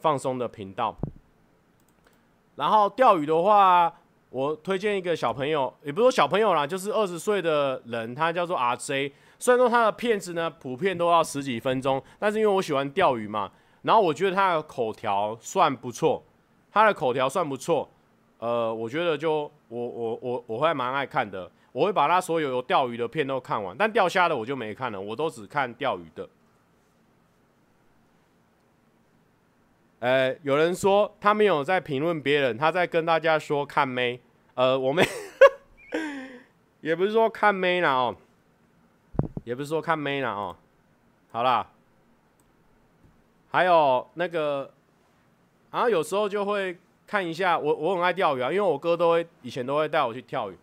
[0.00, 0.96] 放松的频道。
[2.56, 3.92] 然后钓鱼的话。”
[4.32, 9.12] 我推荐一个小朋友，也不是说小朋友啦，就是二十岁的人，他叫做 RJ。
[9.42, 13.50] 虽然说他的片子呢，普遍都要十几分钟，但是因为我喜欢钓鱼嘛，
[13.82, 16.22] 然后我觉得他的口条算不错，
[16.70, 17.90] 他的口条算不错，
[18.38, 26.28] 呃，我觉得就我我我我会蛮爱看的，我会把他所有有钓鱼的片都看完，但钓虾的我就没看了，我都只看钓鱼的。
[29.98, 34.20] 呃，有人说他没有在评论别人，他在跟大家说看妹。
[34.54, 35.04] 呃，我们
[36.80, 38.14] 也不是说看妹啦哦，
[39.44, 40.56] 也不是说看妹啦哦。
[41.30, 41.66] 好啦，
[43.50, 44.70] 还有那个，
[45.70, 50.56] 然后有时候就会看一下，我我很爱钓鱼啊，因为我哥都会以前都会带我去钓鱼，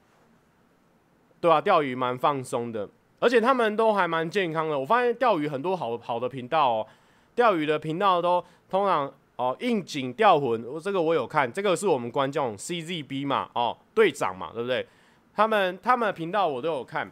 [1.41, 2.88] 对啊，钓鱼蛮放松的，
[3.20, 4.78] 而且他们都还蛮健康的。
[4.78, 6.88] 我发现钓鱼很多好好的频道哦，
[7.36, 9.12] 钓鱼的频道都通常。
[9.39, 14.86] 哦，应景钓魂，我这个我有看，这个是我们观众 CZB 嘛，哦，队长嘛，对不对？
[15.34, 17.10] 他们他们的频道我都有看，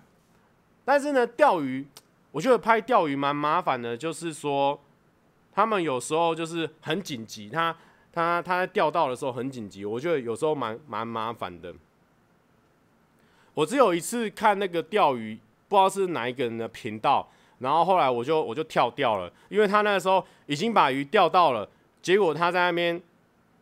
[0.87, 1.85] 但是呢，钓鱼，
[2.31, 4.79] 我觉得拍钓鱼蛮麻烦的，就是说
[5.51, 7.75] 他们有时候就是很紧急，他
[8.13, 11.75] 他他在钓到的时候很紧急，我觉得有时候蛮蛮麻烦的。
[13.53, 17.29] 我只有一次看那个钓鱼，不知道是哪一个人的频道，
[17.59, 21.67] 然后后来我就我就跳掉了，因为他那个时候已经把鱼钓到了。
[22.01, 23.01] 结果他在那边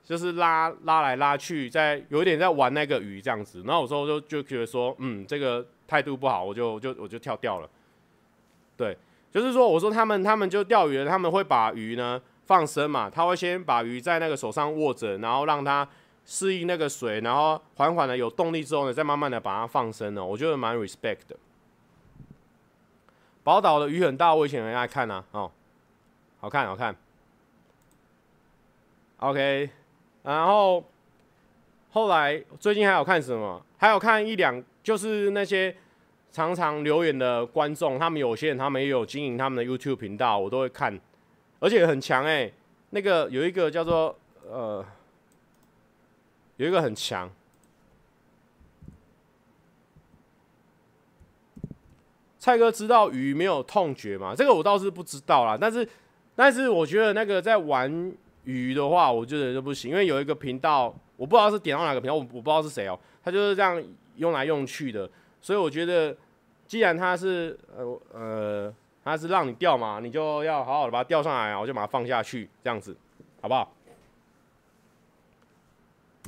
[0.03, 7.69] 就是拉拉来拉去，在有点在玩那个鱼这样子，然后有时候就就觉得说，嗯，这个态度不好，我就就我就跳掉了。
[8.77, 8.97] 对，
[9.31, 15.87] 就是说，我说他们他们就钓鱼，他们会把鱼呢放生嘛，他会先把鱼在那个手上握着，然后让它
[16.25, 20.25] 适应那个水，然后缓缓的有动力之后呢，再慢慢的把它放生了。
[20.25, 21.37] 我觉得蛮 respect 的。
[23.43, 25.51] 宝岛的鱼很大，我以前很爱看啊，哦，
[26.39, 26.95] 好看好看。
[29.17, 29.69] OK，
[30.23, 30.83] 然后
[31.91, 33.63] 后来最近还有看什么？
[33.77, 35.75] 还有看一两，就是那些
[36.31, 40.97] 常常留言的观众，他们有些人他们也有经营他们的 YouTube 频道，我都会看，
[41.59, 42.51] 而且很强哎。
[42.91, 44.15] 那个有一个叫做
[44.47, 44.85] 呃，
[46.57, 47.29] 有一个很强。
[52.37, 54.35] 蔡哥知道鱼没有痛觉吗？
[54.37, 55.89] 这个我倒是不知道啦，但是
[56.35, 58.15] 但是我觉得那个在玩。
[58.45, 63.83] 鱼的话，我觉得就不行，因为有一个频道，我不知道是点到哪个频道，我我不知道是谁哦，他就是这样
[64.17, 65.09] 用来用去的，
[65.41, 66.15] 所以我觉得，
[66.65, 72.95] 既然它是呃呃，它是让你钓嘛，你就要好好的把它钓上来啊，我就把它放下去，这样子，
[73.41, 73.71] 好不好？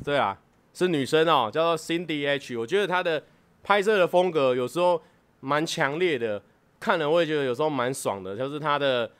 [0.03, 0.39] 对啊，
[0.73, 3.23] 是女生哦，叫做 Cindy H，我觉得她的
[3.63, 5.01] 拍摄的风格有时候
[5.39, 6.41] 蛮强烈的，
[6.79, 9.11] 看了我也觉得有时候蛮爽的，就是她的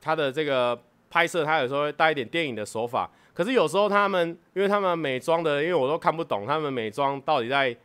[0.00, 0.80] 她的这个。
[1.10, 7.76] 拍摄她有时候会带一点电影的手法，可是有时候他们，因为他们美妆的，因为我都看不懂他们美妆到底在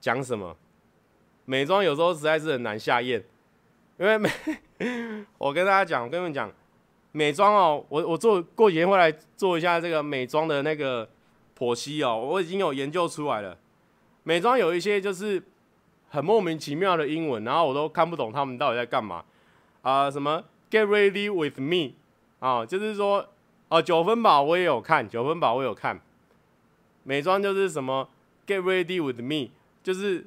[0.00, 0.54] 讲什么。
[1.44, 3.24] 美妆有时候实在是很难下咽，
[3.98, 4.28] 因为美，
[5.38, 6.52] 我跟大家讲，我跟你们讲，
[7.12, 11.08] 美妆哦，我我做过几天会来做一下这个美妆的那个
[11.56, 13.56] 剖析哦，我已经有研究出来了。
[14.24, 15.40] 美妆有一些就是
[16.08, 19.24] 很莫名其妙的英文，然后我都看不懂他们到底在干嘛
[19.82, 21.94] 啊、什么 Get ready with me。
[22.38, 23.26] 啊、就是说，
[23.68, 26.00] 哦，九分饱我也有看，九分饱我有看。
[27.02, 28.08] 美妆就是什么
[28.46, 29.50] ，get ready with me，
[29.82, 30.26] 就是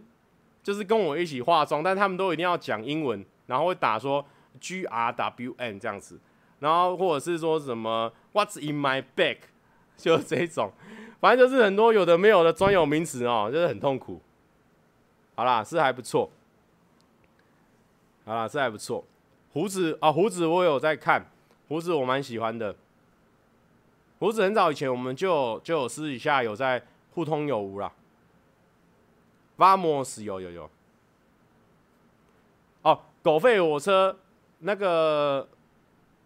[0.61, 4.25] 就是跟我一起化妆，但他们都一定要讲英文，然后会打说
[4.59, 6.19] G R W N 这样子，
[6.59, 9.37] 然后或者是说什么 What's in my bag，
[9.97, 10.71] 就是这种，
[11.19, 14.21] 反正就是很多有的没有的专有名词哦，就是很痛苦。
[15.35, 16.29] 好啦，是还不错。
[18.25, 19.05] 好啦，是还不错。
[19.53, 21.25] 胡子啊，胡子我有在看。
[21.67, 22.75] 胡子我蛮喜欢的，
[24.19, 27.91] 胡子很早以前我们就就有私底下有在互通有无啦。
[29.57, 30.69] Vamos 有有有。
[32.81, 34.17] 哦，狗吠火车
[34.59, 35.47] 那个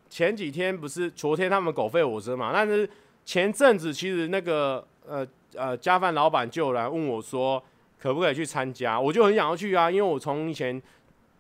[0.10, 2.52] 前几天不是昨天他们狗吠火车嘛？
[2.52, 2.90] 但是
[3.24, 5.26] 前阵子其实那个呃
[5.56, 7.64] 呃加饭老板就来问我说，
[8.00, 9.00] 可不可以去参加？
[9.00, 10.82] 我就很想要去啊，因为我从以前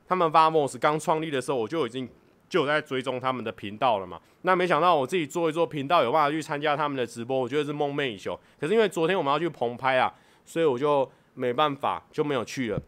[0.08, 2.08] 他们 VAMOS 刚创立的时候，我就已经
[2.54, 4.22] 就有在追踪他们的频道了嘛。
[4.44, 8.40] 那没想到我自己做一做频道，有办法去参加他们的直播，我觉得是梦寐以求。
[8.60, 10.14] 可是因为昨天我们要去棚拍啊，
[10.46, 12.80] 所以我就没办法，就没有去了。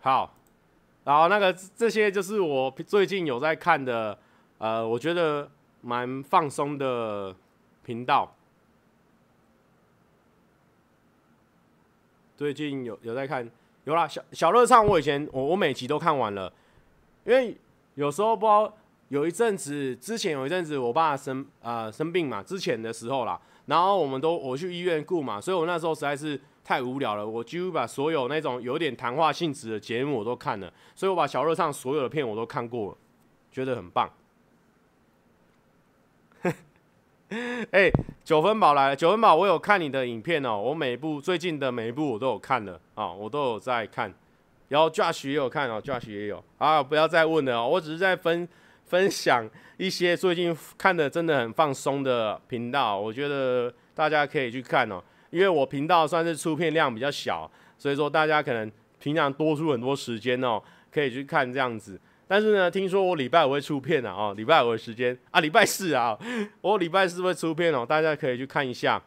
[0.00, 0.34] 好，
[1.04, 4.18] 然后那个这些就是我最近有在看的，
[4.58, 5.48] 呃，我觉得
[5.82, 7.32] 蛮放松的
[7.84, 8.34] 频道。
[12.36, 13.48] 最近有有在看，
[13.84, 16.52] 有啦，小小热唱，我以前我我每集都看完了，
[17.24, 17.56] 因为
[17.94, 18.72] 有时候不知道
[19.08, 26.40] 有一阵子之前有一阵子我爸生呃生病嘛，之前的时候啦，然后我们都我去医院顾嘛，所以我那时候实在是。
[26.64, 32.98] 太无聊了，我几乎把所有那种有点谈话性质的节目我都看了，所以我把小热唱所有的片我都看过了，
[33.50, 34.08] 觉得很棒。
[37.70, 37.90] 哎、
[38.22, 44.12] 九分饱来了，九分饱，我有看你的影片哦，我每一部最近的每一部我都有看了啊、我都有在看，
[44.68, 48.46] 然后 Josh 也有看哦，Josh 也有啊，不要再问了，我只是在分
[48.84, 55.02] 分享一些最近看的真的很放松的频道，我觉得大家可以去看哦。
[55.30, 58.70] 因为我频道算是出片量比较小，所以说大家可能
[59.00, 60.62] 平常多出很多时间哦，
[60.92, 61.98] 可以去看这样子。
[62.32, 66.18] 但是呢，听说我礼拜五会出片啊，哦，礼拜五的时间啊，礼拜四啊，
[66.62, 69.02] 我礼拜四会出片哦，大家可以去看一下。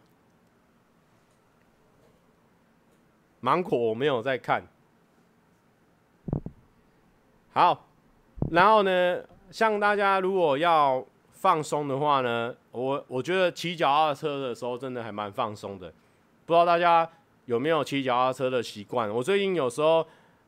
[3.40, 4.64] 芒果我没有在看。
[7.52, 7.88] 好，
[8.52, 9.20] 然后呢，
[9.50, 15.92] 像大家如果要放松的话呢，我我觉得骑脚踏车的时候真的还蛮放松的。
[16.46, 17.10] 不知道大家
[17.46, 19.10] 有没有骑脚踏车的习惯？
[19.10, 20.06] 我最近有时候，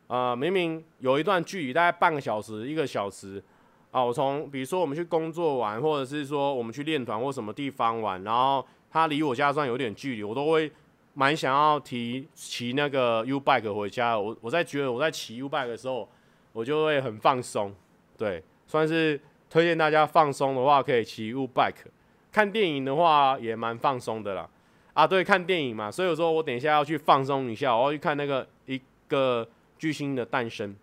[0.07, 3.43] 呃，明明有一段距离，大概半个小时、一个小时，
[3.91, 10.71] 啊，我从比如说我们去工作玩，或者是说我们去练团或什么地方玩，然后它离我家算有点距离，我都会
[11.13, 14.17] 蛮想要提骑那个 U bike 回家。
[14.17, 16.07] 我我在觉得我在骑 U bike 的时候，
[16.53, 17.73] 我就会很放松，
[18.17, 21.85] 对，算是推荐大家放松的话，可以骑 U bike。
[22.31, 24.47] 看电影的话也蛮放松的啦。
[24.93, 29.47] 啊，对，看电影嘛，所以我说我等一下要去放松一下，我要去看那个一个
[29.77, 30.75] 巨星的诞生。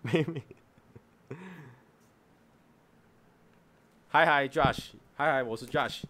[0.02, 0.42] 妹妹，
[4.08, 6.04] 嗨嗨，Josh，嗨嗨，我是 Josh。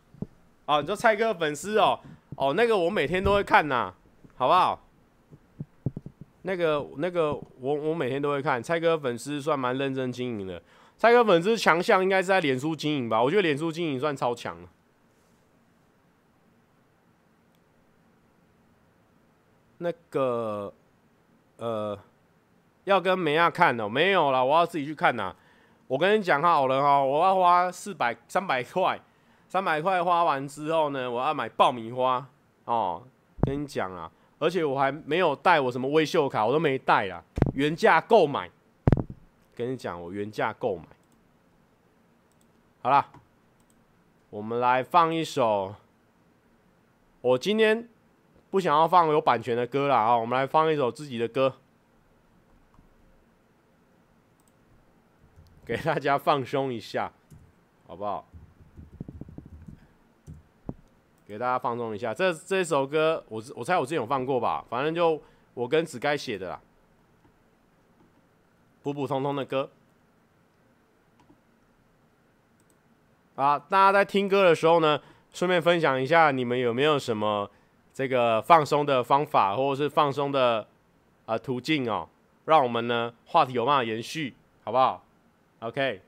[0.66, 1.98] 哦，你说蔡哥粉丝哦，
[2.36, 3.92] 哦，那个我每天都会看呐，
[4.36, 4.80] 好不好？
[6.42, 10.62] 那个那个我我每天都会看，蔡哥粉丝算蛮认真经营的。
[10.96, 13.20] 蔡哥粉丝强项应该是在脸书经营吧？
[13.20, 14.68] 我觉得脸书经营算超强了。
[19.82, 20.70] 那个，
[21.56, 21.98] 呃，
[22.84, 25.34] 要跟梅亚看哦，没有了，我要自己去看呐。
[25.88, 29.00] 我跟你讲好了哈，我要花四百三百块，
[29.48, 32.26] 三百块花完之后呢，我要买爆米花
[32.66, 33.02] 哦。
[33.42, 37.24] 跟你讲啊，而且我还没有带我什么微秀卡，我都没带啦，
[37.54, 38.50] 原价购买。
[39.56, 40.84] 跟你讲，我原价购买。
[42.82, 43.06] 好了，
[44.28, 45.74] 我们来放一首。
[47.22, 47.88] 我今天
[48.50, 51.54] 不想要放有版权的歌了啊，我们来放一首自己的歌，
[55.64, 57.12] 给大家放松一下，
[57.86, 58.26] 好不好？
[61.28, 62.12] 给大家放松一下。
[62.12, 64.64] 这这首歌，我我猜我之前有放过吧？
[64.68, 65.22] 反正就
[65.54, 66.60] 我跟子该写的啦。
[68.82, 69.70] 普普通通的歌，
[73.36, 75.00] 啊，大家在听歌的时候呢，
[75.32, 77.48] 顺便分享一下，你们有没有什么
[78.00, 80.66] 这个放松的方法，或者是放松的
[81.26, 82.08] 啊途径哦，
[82.46, 84.34] 让我们呢话题有办法延续，
[84.64, 85.04] 好不好
[85.58, 86.00] ？OK。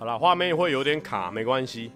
[0.00, 1.92] 好了画面会有点卡没关系。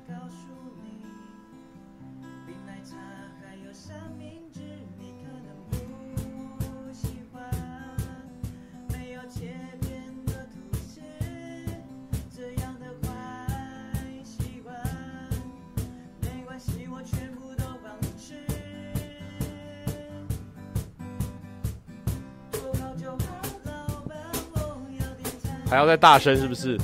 [25.67, 26.79] 还还要再大声是不是？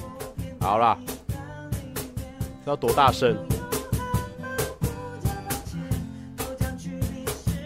[0.59, 0.99] 好啦。
[2.71, 3.37] 要多大声？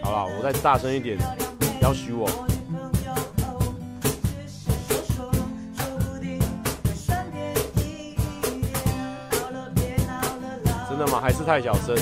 [0.01, 1.15] 好啦，我再大声一点，
[1.79, 2.27] 要许我。
[10.89, 11.21] 真的吗？
[11.21, 11.95] 还是太小声？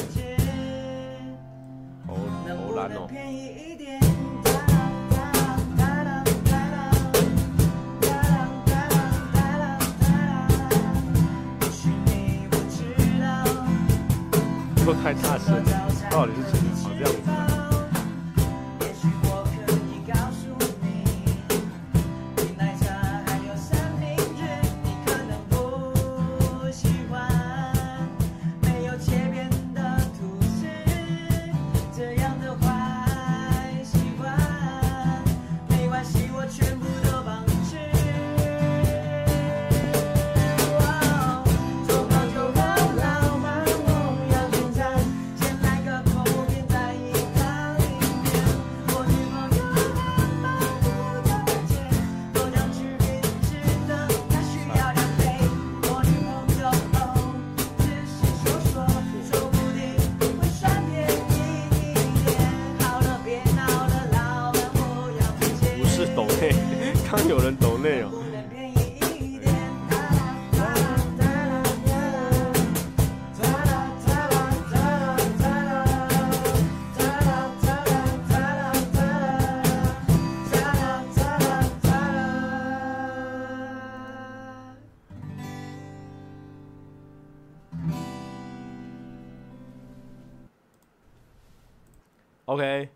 [92.53, 92.87] OK，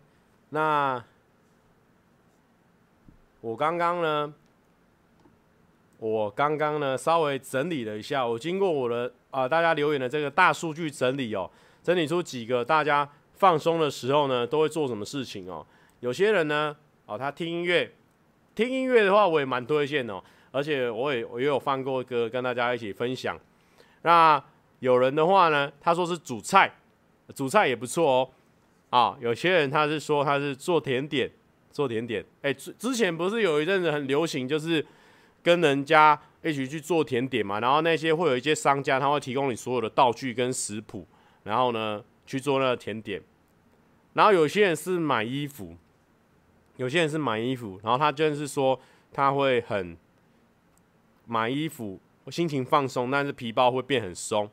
[0.50, 1.04] 那
[3.40, 4.32] 我刚刚呢，
[5.98, 11.50] 我刚刚呢稍微整理了一下，我经过我的啊、大家留言的这个大数据整理哦，
[11.82, 15.66] 整理出几个大家放松的时候呢都会做什么事情哦。
[15.98, 17.92] 有些人呢，哦他听音乐，
[18.54, 23.36] 听音乐的话我也蛮推荐哦，而且我也我也有放过歌跟大家一起分享。
[24.02, 24.40] 那
[24.78, 26.72] 有人的话呢，他说是煮菜，
[27.34, 28.30] 煮菜也不错哦。
[28.90, 31.30] 啊，有些人他是说他是做甜点，
[31.70, 32.24] 做甜点。
[32.40, 34.84] 哎，之之前不是有一阵子很流行，就是
[35.42, 37.60] 跟人家一起去做甜点嘛。
[37.60, 41.06] 然后那些会有一些商家，他会提供你所有的道具跟食谱，
[41.42, 43.20] 然后呢去做那个甜点。
[44.14, 45.76] 然后有些人是买衣服，
[46.78, 48.80] 有些人是买衣服，然后他就是说
[49.12, 49.98] 他会很
[51.26, 54.50] 买衣服，心情放松，但是皮包会变很松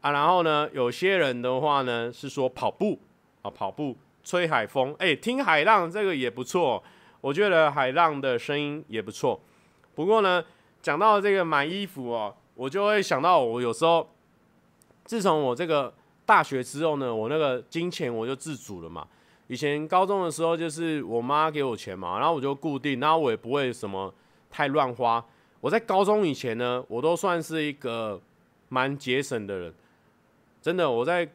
[0.00, 0.10] 啊。
[0.10, 2.98] 然后呢，有些人的话呢是说跑步。
[3.42, 6.82] 啊，跑步吹海风，哎，听海浪这个也不错，
[7.20, 9.40] 我觉得海浪的声音也不错。
[9.94, 10.44] 不过呢，
[10.80, 14.08] 讲到这个买衣服哦，我就会想到我有时候，
[15.04, 15.92] 自从我这个
[16.24, 19.06] 大学之后呢，我那个金钱我就自主了嘛。
[19.48, 24.14] 以前高中的时候就是我妈给我钱嘛，然后我就固定，然后我也不会什么
[24.50, 25.24] 太乱花。
[25.60, 28.20] 我在高中以前呢，我都算是一个
[28.68, 29.74] 蛮节省的人，
[30.60, 31.28] 真的，我在。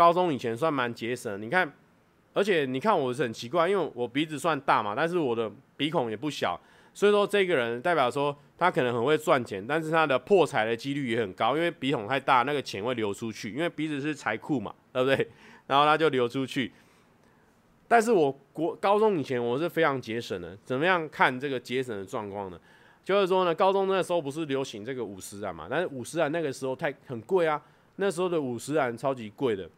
[0.00, 1.70] 高中以前算蛮节省，你看，
[2.32, 6.58] 而且你看我是很奇怪，因为我鼻子算大嘛，但是我的鼻孔也不小，
[6.94, 15.28] 所以说这个人代表说他可能很会赚钱，但是他的破财的几率也很高，因为鼻孔太大，那个钱会流出去，因为鼻子是财库嘛，对不对？
[15.68, 16.72] 然后他就流出去。
[17.86, 22.58] 但是我国高中以前我是非常节省的，怎么样看这个节省的状况呢？
[23.04, 27.60] 就是说呢，高中那时候不是流行这个五十岚嘛，但是五十岚那个时候太很贵啊，
[27.96, 29.68] 那时候的五十岚超级贵的。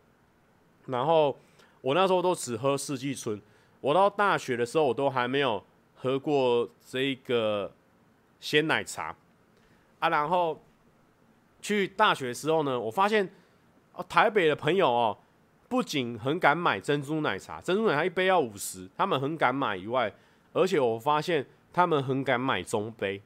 [0.87, 1.37] 然后
[1.81, 3.41] 我那时候都只喝四季春，
[3.81, 5.63] 我到大学的时候我都还没有
[5.95, 7.73] 喝过这个
[8.41, 9.15] 鲜奶茶
[9.99, 10.09] 啊。
[10.09, 10.61] 然后
[11.61, 13.29] 去大学的时候呢，我发现
[13.95, 15.19] 哦，台北的朋友哦，
[15.69, 20.13] 不仅很敢买珍珠奶茶，珍珠奶茶一杯要五十，他们很敢买以外，
[20.53, 23.23] 而且我发现他们很敢买中杯。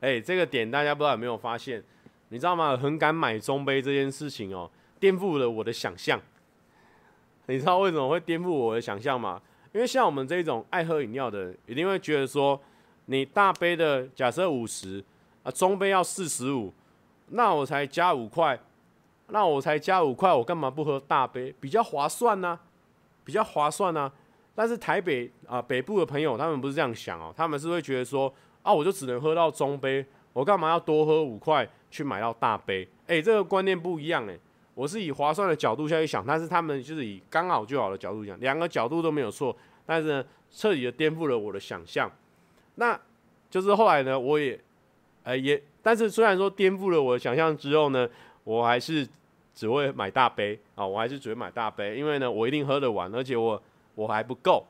[0.00, 1.82] 哎，这个点大家不知道有没有发现？
[2.28, 2.76] 你知道吗？
[2.76, 6.20] 很敢买中杯这件事情哦，颠覆了我的想象。
[7.46, 9.40] 你知道为什么会颠覆我的想象吗？
[9.72, 12.60] 因为像我们这种爱喝饮料的人，一定会觉得说，
[13.06, 15.02] 你大杯的假设五十
[15.42, 16.72] 啊，中杯要四十五，
[17.28, 18.58] 那我才加五块，
[19.28, 21.54] 那我才加五块，我干嘛不喝大杯？
[21.58, 22.60] 比较划算呢、啊，
[23.24, 24.12] 比较划算呢、啊。
[24.54, 28.32] 但是台北啊北部的朋友，他们不是这样想哦，他们是会觉得说，
[28.62, 32.86] 啊，我就只能喝到中杯，我干嘛要多喝五块去买到大杯？
[33.06, 34.38] 哎，这个观念不一样哎。
[34.74, 39.54] 我是以划算的角度下去想，但是他们就是以刚好就好的角度想，两个角度都没有错，
[39.84, 42.10] 但是呢，彻底的颠覆了我的想象。
[42.76, 42.98] 那
[43.50, 44.58] 就是后来呢，我也，
[45.24, 48.08] 呃，也，但是虽然说颠覆了我的想象之后呢，
[48.44, 49.06] 我还是
[49.54, 53.62] 只会买大杯啊，我还是只会买大杯，因为呢，我一定喝得完，而且我
[53.94, 54.66] 我还不够。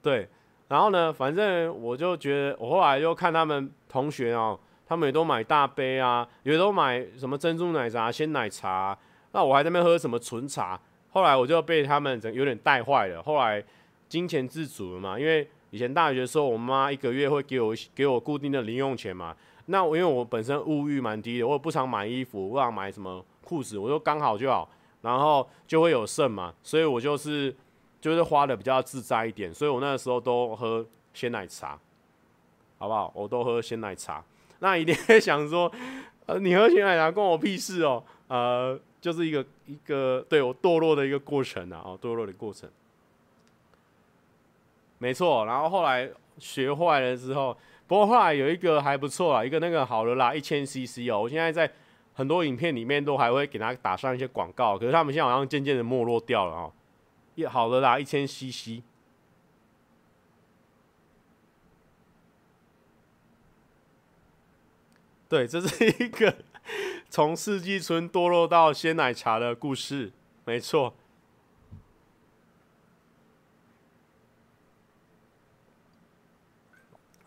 [0.00, 0.28] 对，
[0.68, 4.56] 然后呢，反正我就觉得，我后来就看他们同学哦，
[4.86, 8.96] 他们也都买大杯啊，也都买什么珍珠奶茶、鲜奶茶，
[9.32, 10.80] 那我还在那边喝什么纯茶。
[11.10, 13.62] 后来我就被他们整有点带坏了，后来
[14.08, 15.48] 金钱自主了嘛，因为。
[15.70, 19.36] 以前大学的时候，我妈一个月会给我给我固定的零用钱嘛。
[19.66, 24.66] 那我因为我本身物欲蛮低的，我也不常买衣服，不常买什么裤子，我就刚好就好，
[25.02, 26.54] 然后就会有剩嘛。
[26.62, 27.54] 所以我就是
[28.00, 31.78] 就是花的比较自在一点，所以我那个时候都喝鲜奶茶，
[32.78, 33.12] 好不好？
[33.14, 34.24] 我都喝鲜奶茶。
[34.60, 35.70] 那一定会想说，
[36.26, 38.02] 呃，你喝鲜奶茶关我屁事哦。
[38.28, 42.68] 呃，就是一个一个对我堕落的一个过程啊，哦，堕落的过程。
[44.98, 51.70] 没错，然后后来学坏了之后，不过后来有一个还不错啊，一个那个好了啦，一千 CC 哦，我现在在
[52.14, 56.72] 很多影片里面都还会给他打上一些广告，可是他们现在好像渐渐的没落掉了哦。
[57.36, 58.82] 一好了啦，一千 CC，
[65.28, 66.36] 对，这是一个
[67.10, 70.12] 从四季春堕落到鲜奶茶的故事，
[70.44, 70.94] 没错。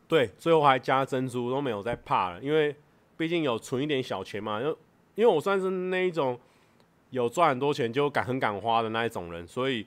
[0.08, 2.76] 对，最后还加珍珠，都没有再怕了，因为
[3.16, 4.60] 毕竟有存一点小钱嘛。
[4.60, 4.76] 因为
[5.16, 6.40] 因为我算是那一种
[7.12, 9.86] 有赚很多钱就敢很敢花的那一种人，所以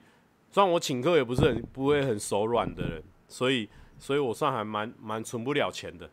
[0.49, 6.09] 虽然我请客也不是很不会很手软的人，所以所以我算还蛮蛮存不了钱的。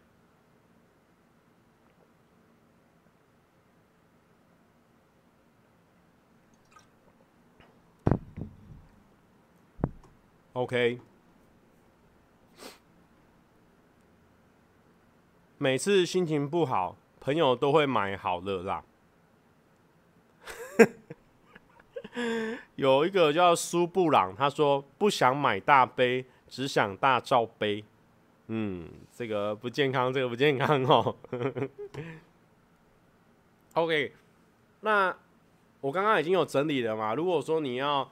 [10.52, 10.98] OK。
[15.58, 18.82] 每次心情不好，朋友都会买好乐啦。
[22.76, 27.84] 有一个叫苏布朗，他说不想买大杯，只想大罩杯。
[28.48, 31.14] 嗯，这个不健康，这个不健康哦。
[33.74, 34.12] OK，
[34.80, 35.14] 那
[35.82, 37.14] 我刚刚已经有整理了嘛。
[37.14, 38.10] 如果说你要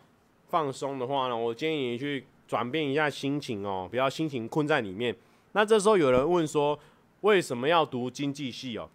[0.48, 5.14] 放松的话呢，我建议你去转变一下心情哦，不要心情困在里面。
[5.52, 6.78] 那这时候有人问说，
[7.20, 8.88] 为什么要读经济系哦？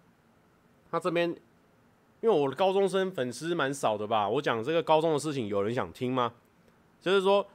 [0.91, 1.29] 他这边，
[2.21, 4.29] 因为我的高中生粉丝蛮少的吧？
[4.29, 6.33] 我讲这个高中的事情，有人想听吗？
[7.01, 7.45] 就是说，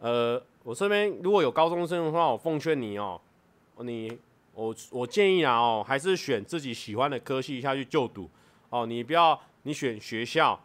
[0.00, 3.20] 呃，我这边如果有高中生的话，我奉劝你哦，
[3.80, 4.18] 你
[4.54, 8.28] 我我建议啊哦，还是选自己喜欢的科系下去就读
[8.70, 8.84] 哦。
[8.86, 10.58] 你不要你选学校，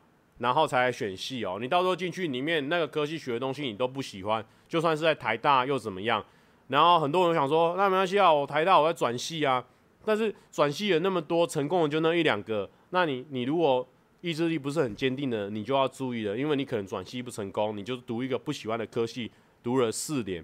[0.44, 1.58] 然后才来选系哦。
[1.60, 6.24] 你到时候进去里面那个科系学的东西你都不喜欢，就算是在台大又怎么样？
[6.68, 9.64] 然后很多人想说，那没关系啊，我台大我在转系啊。
[10.04, 12.70] 但是转系有那么多，成功的就那一两个。
[12.90, 13.88] 那你你如果
[14.20, 19.32] 意志力不是很坚定的，你就要注意了，因为你可能转系不成功，你就读一个不喜欢的科系，
[19.64, 20.44] 读了四年。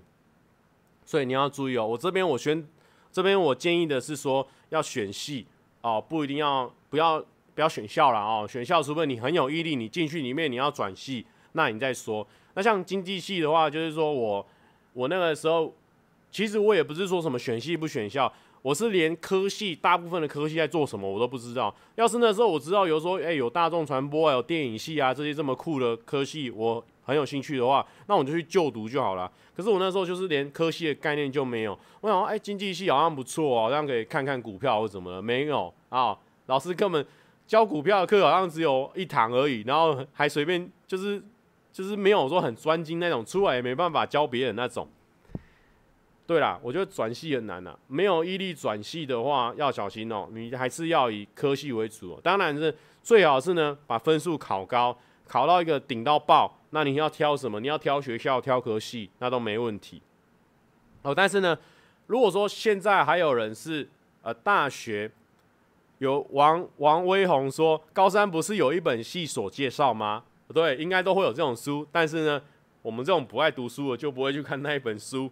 [1.04, 1.86] 所以你要注意哦。
[1.86, 2.66] 我这边我选
[3.12, 5.45] 这边我建议的是说要选系
[5.82, 7.22] 哦，不一定要不要
[7.60, 8.47] 不要选校了哦。
[8.49, 12.26] 选校除非你很有毅力，你进去里面你要转系，那你再说。
[12.53, 14.47] 那像经济系的话，就是说我
[14.93, 15.74] 我那个时候。
[16.32, 18.32] 其实我也不是说什么选系不选校，
[18.62, 21.76] 我是连科系大部分的科系在做什么我都不知道。
[21.95, 29.30] 要是那时候我知道，有时候哎有大众传播啊，有电影系啊这些这么酷的科系，我很有兴趣的话，那我就去就读就好了。
[29.57, 31.76] 可是我那时候就是连科系的概念就没有。
[32.01, 35.20] 我想说，哎，经济系好像不错哦，这样可以看看股票或怎么的。
[35.20, 37.03] 没有啊，老师根本
[37.50, 41.20] 教股票的课好像只有一堂而已，然后还随便就是
[41.72, 44.88] 就是没有说很专精那种，出来也没办法教别人那种。
[46.28, 50.30] 对啦，我觉得转系很难呐、没有毅力转系的话，要小心哦。
[50.32, 52.20] 你还是要以科系为主哦。
[52.22, 54.95] 当然是最好是呢，把分数考高，
[55.26, 56.56] 考到一个顶到爆。
[56.70, 57.60] 那你要挑什么？
[57.60, 60.04] 你要挑学校、挑科系，那都没问题。
[61.02, 61.58] 哦，但是呢，
[62.06, 63.89] 如果说现在还有人是
[64.22, 65.12] 呃大学
[66.00, 70.24] 有王王威宏说，高三不是有一本系所介绍吗？
[70.54, 71.86] 对，应该都会有这种书。
[71.91, 72.41] 但是呢，
[72.82, 75.30] 我们这种不爱读书的就不会去看那一本书。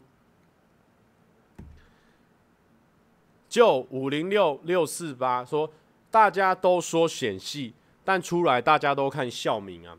[3.50, 5.72] 就五零六六四八说，
[6.12, 9.98] 大家都说选系，但出来大家都看校名啊。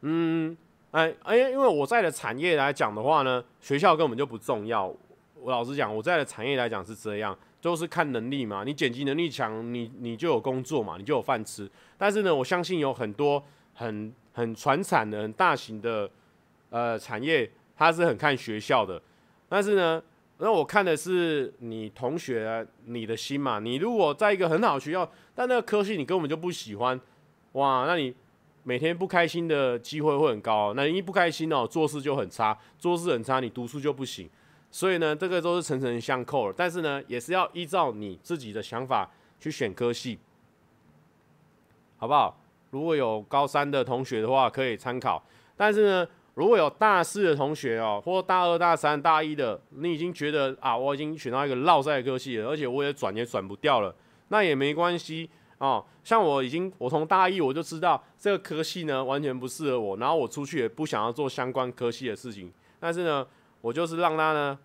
[0.00, 0.56] 嗯，
[0.92, 4.92] 哎哎，因为我在的产业来讲的话呢，学校根本就不重要。
[5.36, 8.64] 我老实讲，我在的产业来讲是这样，都是看能力嘛。
[8.64, 11.70] 你剪辑能力强，你你就有工作嘛，你就有饭吃。
[11.96, 13.42] 但是呢，我相信有很多
[13.72, 16.10] 很很传产的、很大型的
[16.68, 19.00] 呃产业，它是很看学校的。
[19.48, 20.02] 但是呢。
[20.38, 23.60] 那我看的是你同学你的心嘛。
[23.60, 27.00] 你如果在一个很好的学校，但那个科系你根本就不喜欢，
[27.52, 28.12] 哇，那你
[28.64, 30.72] 每天不开心的机会会很高。
[30.74, 34.28] 那你一不开心哦，做事就很差，做事很差，你读书就不行。
[34.72, 36.54] 所以呢，这个都是层层相扣的。
[36.56, 39.08] 但是呢，也是要依照你自己的想法
[39.38, 40.18] 去选科系，
[41.98, 42.36] 好不好？
[42.70, 45.22] 如果有高三的同学的话，可以参考。
[45.54, 53.94] 但是呢，如果有大四的同学哦，或大二、大三、大一的，你已经觉得啊，我已经选到一个落赛的科系了，而且我也转也转不掉了，
[54.28, 55.84] 那也没关系哦。
[56.02, 62.50] 像我已经，我从大一我就知道这个科系呢完全不适合我，然后我出去也不想要做相关科系的事情。
[62.80, 63.26] 但是呢，
[63.62, 64.58] 我就是让他呢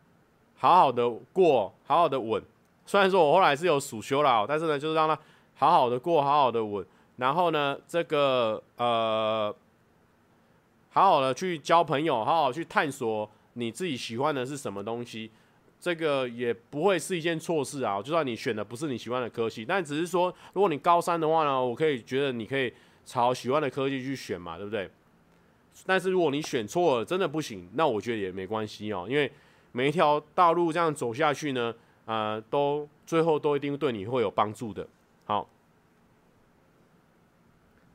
[0.58, 2.44] 好好的过，好好的稳。
[2.86, 5.18] 虽然说我后来是有暑修了，但是呢，就是让他
[5.56, 6.86] 好好的过，好好的稳。
[7.18, 9.54] 然后呢，这个呃，
[10.90, 15.30] 好好的去交朋友，好好去探索你自己喜欢的是什么东西，
[15.80, 18.02] 这个也不会是一件错事啊。
[18.02, 22.74] 就算你选的不是你喜欢的科系，但只是说，如果你高三的话呢，我可以觉得你可以
[23.06, 24.90] 朝喜欢的科技去选嘛，对不对？
[25.86, 29.32] 但是如果你选错了，真的不行，那我觉得也没关系哦，因为
[29.72, 31.74] 每一条道路这样走下去呢，
[32.06, 34.88] 呃，都最后都一定对你会有帮助的。
[35.26, 35.48] 好。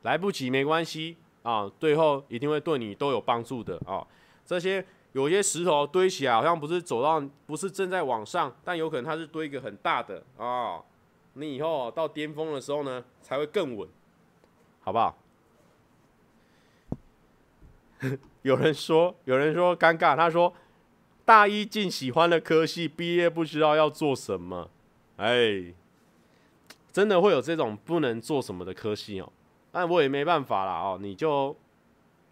[0.03, 4.05] 来不及没关系啊，最后一定会对你都有帮助的啊。
[4.45, 10.81] 这些有些石头堆起来，好像不是走到，不是正在往上，但有可能它是堆一个很大的啊。
[11.35, 13.87] 你以后到巅峰的时候呢，才会更稳，
[14.81, 15.17] 好不好？
[18.43, 20.53] 有人说，有人说尴尬，他说
[21.25, 24.69] 大一进喜欢的科系，毕业不知道要做什么。
[25.17, 25.73] 哎，
[26.91, 29.31] 真的会有这种不能做什么的科系哦。
[29.71, 31.55] 那我也没办法啦，哦，你就，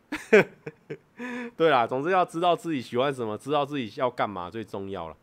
[1.55, 5.15] 对啦，总之要知道自己喜欢什么，知道自己要干嘛最重要了。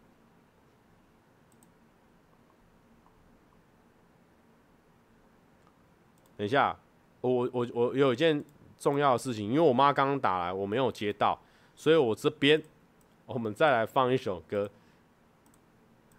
[6.37, 6.79] 等一下，
[7.21, 8.45] 我我我有一件
[8.79, 11.39] 重要的事情，因为我妈刚刚打来，我没有接到，
[11.75, 12.63] 所以我这边
[13.27, 14.71] 我们再来放一首歌。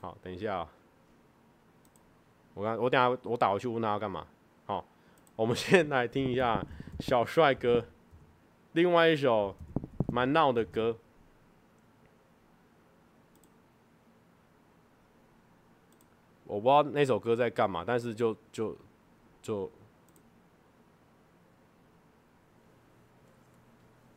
[0.01, 0.69] 好，等一下啊，
[2.53, 4.27] 我刚我等下我打回去问他要干嘛。
[4.65, 4.85] 好
[5.35, 6.61] 我们先来听一下
[6.99, 7.85] 小帅哥，
[8.73, 9.55] 另外一首
[10.07, 10.97] 蛮闹的歌，
[16.45, 18.75] 我不知道那首歌在干嘛，但是就就
[19.41, 19.71] 就。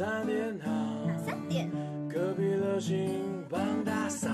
[0.00, 0.70] 三点好，
[1.06, 1.70] 哪三点？
[2.08, 4.30] 隔壁的新帮打扫。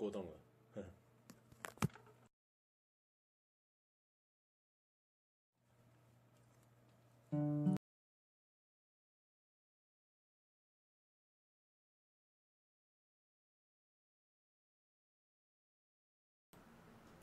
[0.00, 0.30] 过动了。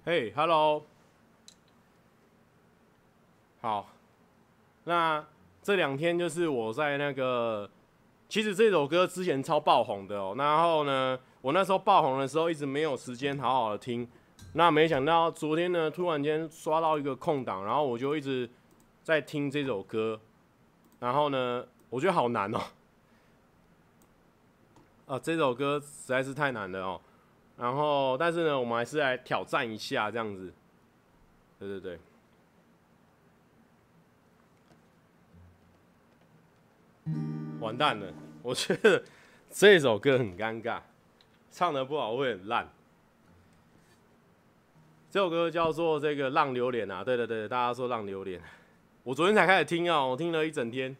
[0.05, 0.85] 嘿、hey，Hello，
[3.59, 3.89] 好，
[4.85, 5.25] 那
[5.63, 7.69] 这两天就是我在那个，
[8.29, 14.05] 其实这首歌之前超爆红的哦，然后呢，我那时候爆红的时候一直没有时间好好的听，
[14.51, 18.49] 那没想到昨天呢，突然间刷到一个空档，然后我就一直
[19.01, 20.19] 在听这首歌，
[20.99, 22.59] 然后呢，我觉得好难哦，
[25.05, 26.99] 啊，这首歌实在是太难了哦。
[27.55, 30.51] 然后，但是呢，我们还是来挑战一下这样子。
[31.59, 31.97] 对对对。
[37.61, 38.11] 完蛋了，
[38.43, 39.01] 我觉得
[39.49, 40.81] 这首歌很尴尬，
[41.57, 42.69] 唱得不好会很烂。
[45.09, 48.39] 这首歌叫做这个《浪流连》啊，对对对，大家说《浪流连》。
[49.01, 50.95] 我昨天才开始听啊，我听了一整天，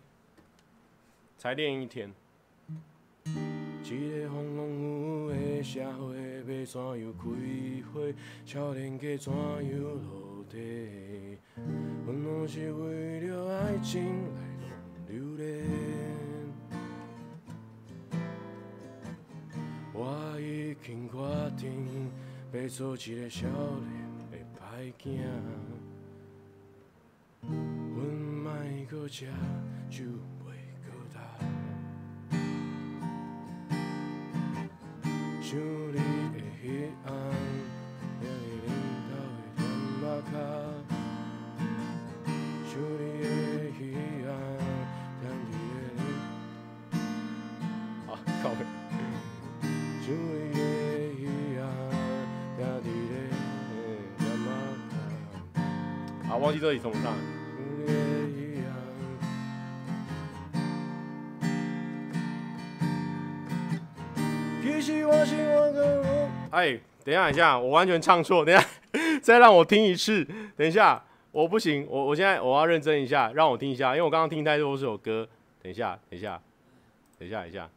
[1.38, 2.12] 才练一天。
[5.64, 6.16] 社会
[6.48, 7.24] 要怎样开
[7.94, 8.02] 花？
[8.44, 11.38] 少年家怎样落地？
[12.04, 14.02] 阮拢是为了爱情
[14.34, 14.42] 来
[15.08, 15.87] 流连。
[20.00, 21.18] 我已经决
[21.58, 22.12] 定
[22.54, 23.92] 要做一个少年
[24.30, 25.18] 的歹囝。
[27.42, 28.54] 阮莫
[28.88, 29.26] 阁吃
[29.90, 30.04] 酒。
[35.50, 37.16] 想你的彼暗，
[56.48, 57.14] 忘记这里怎么唱。
[66.52, 68.46] 哎，等一下，等一下，我完全唱错。
[68.46, 68.66] 等一下，
[69.22, 70.26] 再让我听一次。
[70.56, 75.28] 等一下，我不行，我我现在我要认真一下，让我听一下，因为我刚刚听太多这首歌。
[75.62, 76.42] 等一下，等一下，
[77.20, 77.70] 等一下，等一下。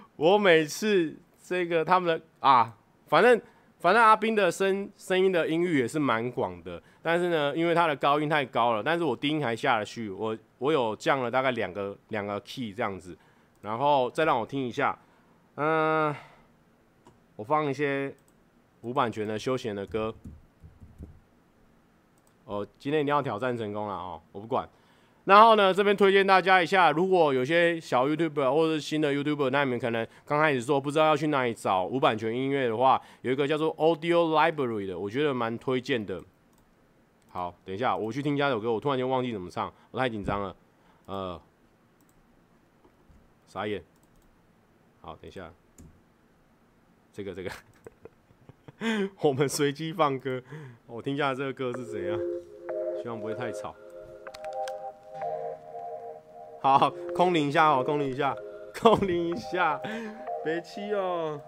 [0.16, 1.14] 我每次
[1.46, 2.74] 这个他们的啊，
[3.08, 3.38] 反正
[3.82, 13.18] 反正阿斌的声声音的音域也是蛮广的，但是呢，因为他的高音太高了，但是我低音还下得去，我我有降了大概两个两个 key 这样子。
[13.60, 14.96] 然后再让我听一下，
[15.56, 16.14] 嗯、
[17.34, 18.14] 我放一些
[18.82, 20.14] 无版权的休闲的歌。
[22.44, 24.68] 哦，今天一定要挑战成功了哦，我不管。
[25.24, 36.22] 然后呢，这边推荐大家一下，如果有些小 YouTuber 或者是新的 YouTuber，那你们可能刚开始做不知道要去哪里找无版权音乐的话，有一个叫做 Audio Library 的，我觉得蛮推荐的。
[37.30, 40.56] 好，等一下我去听这首歌，我突然间忘记怎么唱，我太紧张了，
[41.06, 41.40] 呃。
[43.46, 43.84] 傻眼，
[45.02, 45.52] 好，等一下，
[47.12, 47.50] 这个这个，
[49.20, 50.42] 我们随机放歌，
[50.86, 52.18] 我听一下这个歌是怎样，
[53.02, 53.76] 希望不会太吵。
[56.62, 58.36] 好空灵一下哦空灵一下
[58.80, 59.80] 空灵一下
[60.44, 61.40] 别气哦。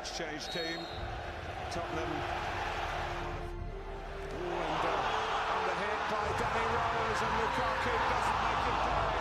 [0.00, 0.80] Much team.
[1.70, 2.12] Tottenham.
[4.32, 4.96] Ooh, and uh,
[5.52, 9.12] under hit by Danny Rose and Lukaku doesn't make it pay.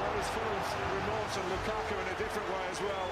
[0.00, 0.64] Rose full of
[0.96, 3.08] remorse and Lukaku in a different way as well.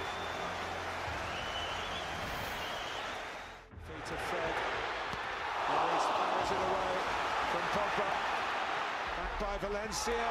[3.85, 4.57] Feet of Fred.
[5.69, 6.95] Rose fires it away
[7.53, 8.09] from Pogba.
[9.21, 10.29] Back by Valencia.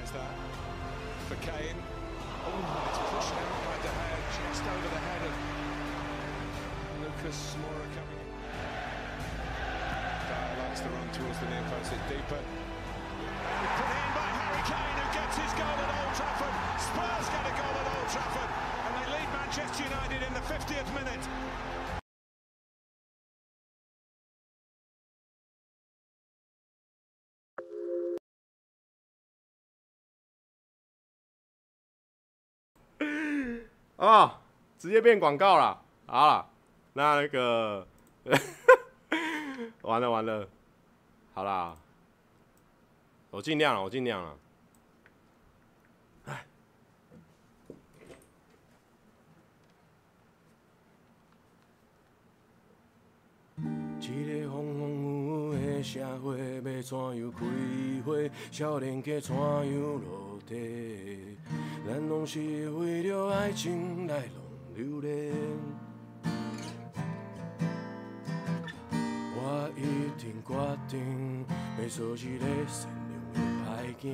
[0.00, 0.34] Nice that
[1.28, 2.01] for Kane.
[2.42, 5.34] Oh, it's pushed out by De Gea, just over the head of
[6.98, 8.30] Lucas Moura coming in.
[10.26, 12.42] Dyer likes the run towards the near post, it's deeper.
[12.42, 16.54] Put in by Harry Kane, who gets his goal at Old Trafford.
[16.82, 20.90] Spurs get a goal at Old Trafford, and they lead Manchester United in the 50th
[20.98, 21.24] minute.
[34.82, 35.80] 直接变广告了。
[36.06, 36.44] 好了，
[36.94, 37.86] 那那个，
[39.82, 40.48] 完了完了，
[41.32, 41.76] 好啦，
[43.30, 44.36] 我尽量了，我尽量了。
[46.24, 46.44] 哎，
[54.00, 57.40] 一个风风雨雨的社会，要怎样开
[58.02, 58.32] 花？
[58.50, 61.38] 少年家怎样落地？
[61.86, 65.32] 咱拢是为了爱情来浪流连。
[69.34, 69.82] 我一
[70.20, 70.50] 定决
[70.88, 71.44] 定
[71.78, 73.66] 要做一个善良的歹
[74.00, 74.04] 囝，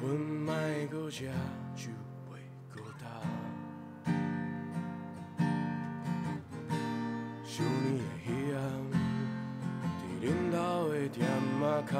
[0.00, 0.48] 阮莫
[0.90, 1.30] 阁食
[1.76, 1.90] 酒
[2.28, 2.32] 袂
[2.68, 3.02] 阁干。
[7.44, 8.58] 想你的彼暗，
[9.98, 10.56] 伫恁兜
[10.88, 11.18] 的店
[11.60, 11.94] 仔脚。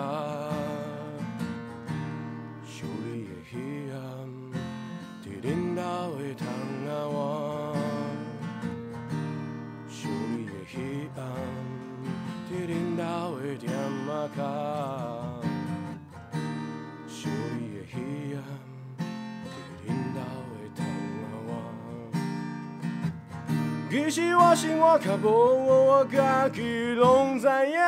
[24.13, 27.79] 其实我生活较无我，我家己拢知影。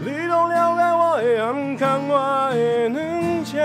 [0.00, 2.96] 你拢了解我的暗藏，我的软
[3.44, 3.60] 弱。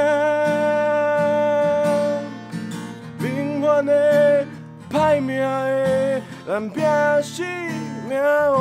[3.20, 4.46] 平凡的、
[4.92, 6.84] 歹命的，咱拼
[7.24, 7.42] 死
[8.10, 8.58] 命学，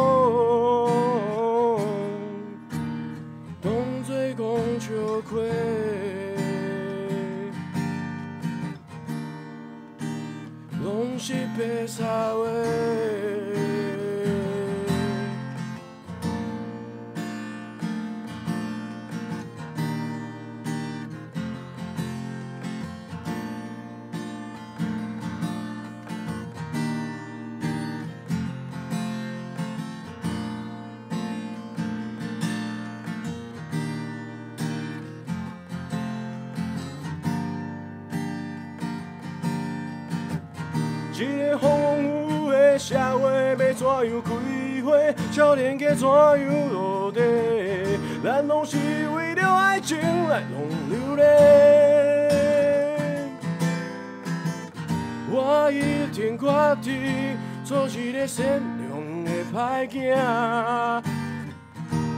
[11.59, 12.96] 拢是
[44.09, 44.31] 样开
[44.85, 44.89] 花？
[45.33, 47.21] 少年家怎样落地？
[48.25, 48.77] 咱拢是
[49.15, 50.47] 为了爱情来浪
[50.91, 51.25] 流连。
[55.29, 56.47] 我一定决
[56.83, 58.45] 定做一个善
[58.79, 60.17] 良的歹囝，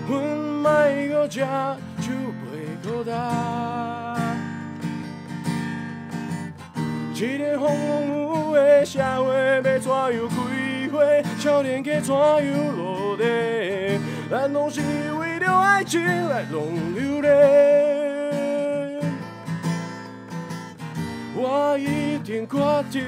[0.09, 0.23] 阮
[0.63, 0.71] 莫
[1.09, 2.13] 阁食酒
[2.45, 2.47] 袂
[2.83, 3.13] 阁干。
[7.15, 8.09] 一个风风雨
[8.53, 10.13] 雨的社会，要怎样
[10.99, 11.29] 开花？
[11.39, 13.25] 少年家怎样落地？
[14.31, 14.81] 咱拢是
[15.19, 16.61] 为了爱情来浪
[16.95, 17.29] 流连。
[21.35, 22.59] 我一定决
[22.91, 23.03] 定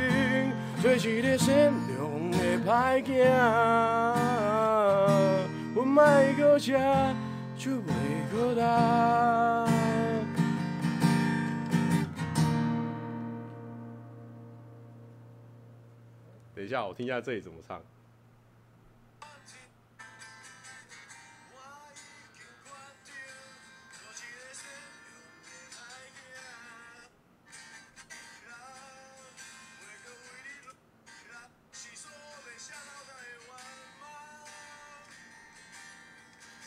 [0.81, 3.11] 做一个善良的歹囝，
[5.75, 6.03] 阮莫
[6.39, 6.73] 阁食
[7.59, 7.91] 酒袂
[8.33, 9.70] 阁干。
[16.71, 17.83] 下我听一下这里怎么唱。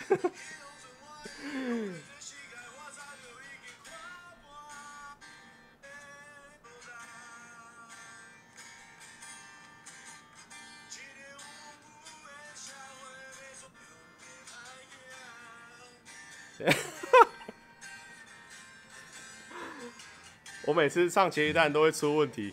[20.74, 22.52] 我每次唱茄子蛋都会出问题。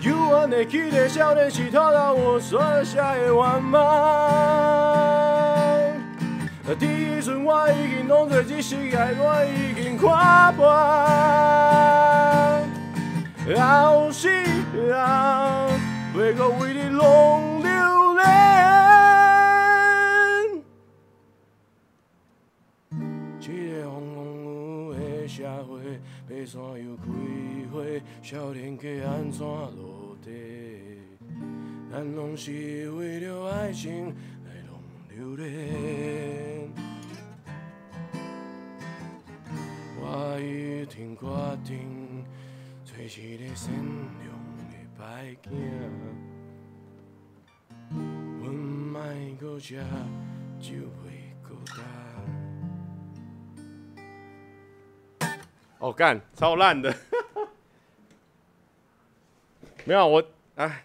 [0.00, 3.74] 有我的记得少年时，偷到我所下的愿望。
[6.78, 10.64] 第一阵我已经拢做这世界，我已经看破。
[13.58, 14.94] 后世人
[16.14, 16.82] 袂阁为你
[26.46, 27.04] 山又开
[27.72, 27.82] 花，
[28.22, 30.30] 少年家安怎落地？
[31.90, 34.78] 咱拢是为了爱情来浪
[35.08, 36.68] 流连。
[40.00, 41.26] 我已经决
[41.64, 42.24] 定，
[42.84, 43.72] 找一个善
[44.22, 44.28] 良
[44.68, 45.46] 的歹囝，
[48.40, 48.96] 阮莫
[49.38, 49.76] 阁吃
[50.60, 52.37] 酒会孤单。
[55.78, 56.94] 哦，干，超烂的。
[59.84, 60.22] 没有我，
[60.56, 60.84] 哎，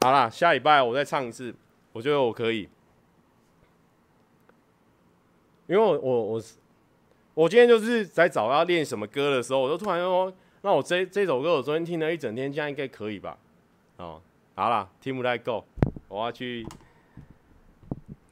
[0.00, 1.54] 好啦，下礼拜我再唱一次，
[1.92, 2.68] 我觉得我可以，
[5.66, 6.54] 因为我我我是。
[7.34, 10.30] 我今天就是在找要练什么歌的时候，我就突然说
[10.62, 13.38] ：“那我这这首歌我昨天听了一整天，这样应该可以吧？”
[13.96, 14.20] 哦，
[14.56, 15.64] 好了，听不太够，
[16.08, 16.66] 我要去。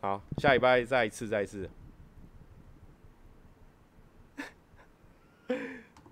[0.01, 1.71] 好，下礼拜再一次，再一次。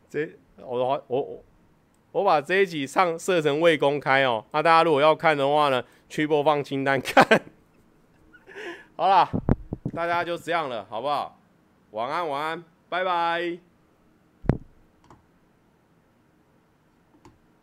[0.09, 0.29] 这
[0.59, 1.45] 我我我
[2.13, 7.25] 我把这一集上设成未公开哦，那大家如果要看的话呢，去播放清单看。
[8.97, 9.29] 好了，
[9.95, 11.39] 大家就这样了，好不好？
[11.91, 12.65] 晚安，晚安。
[12.89, 13.66] 拜拜。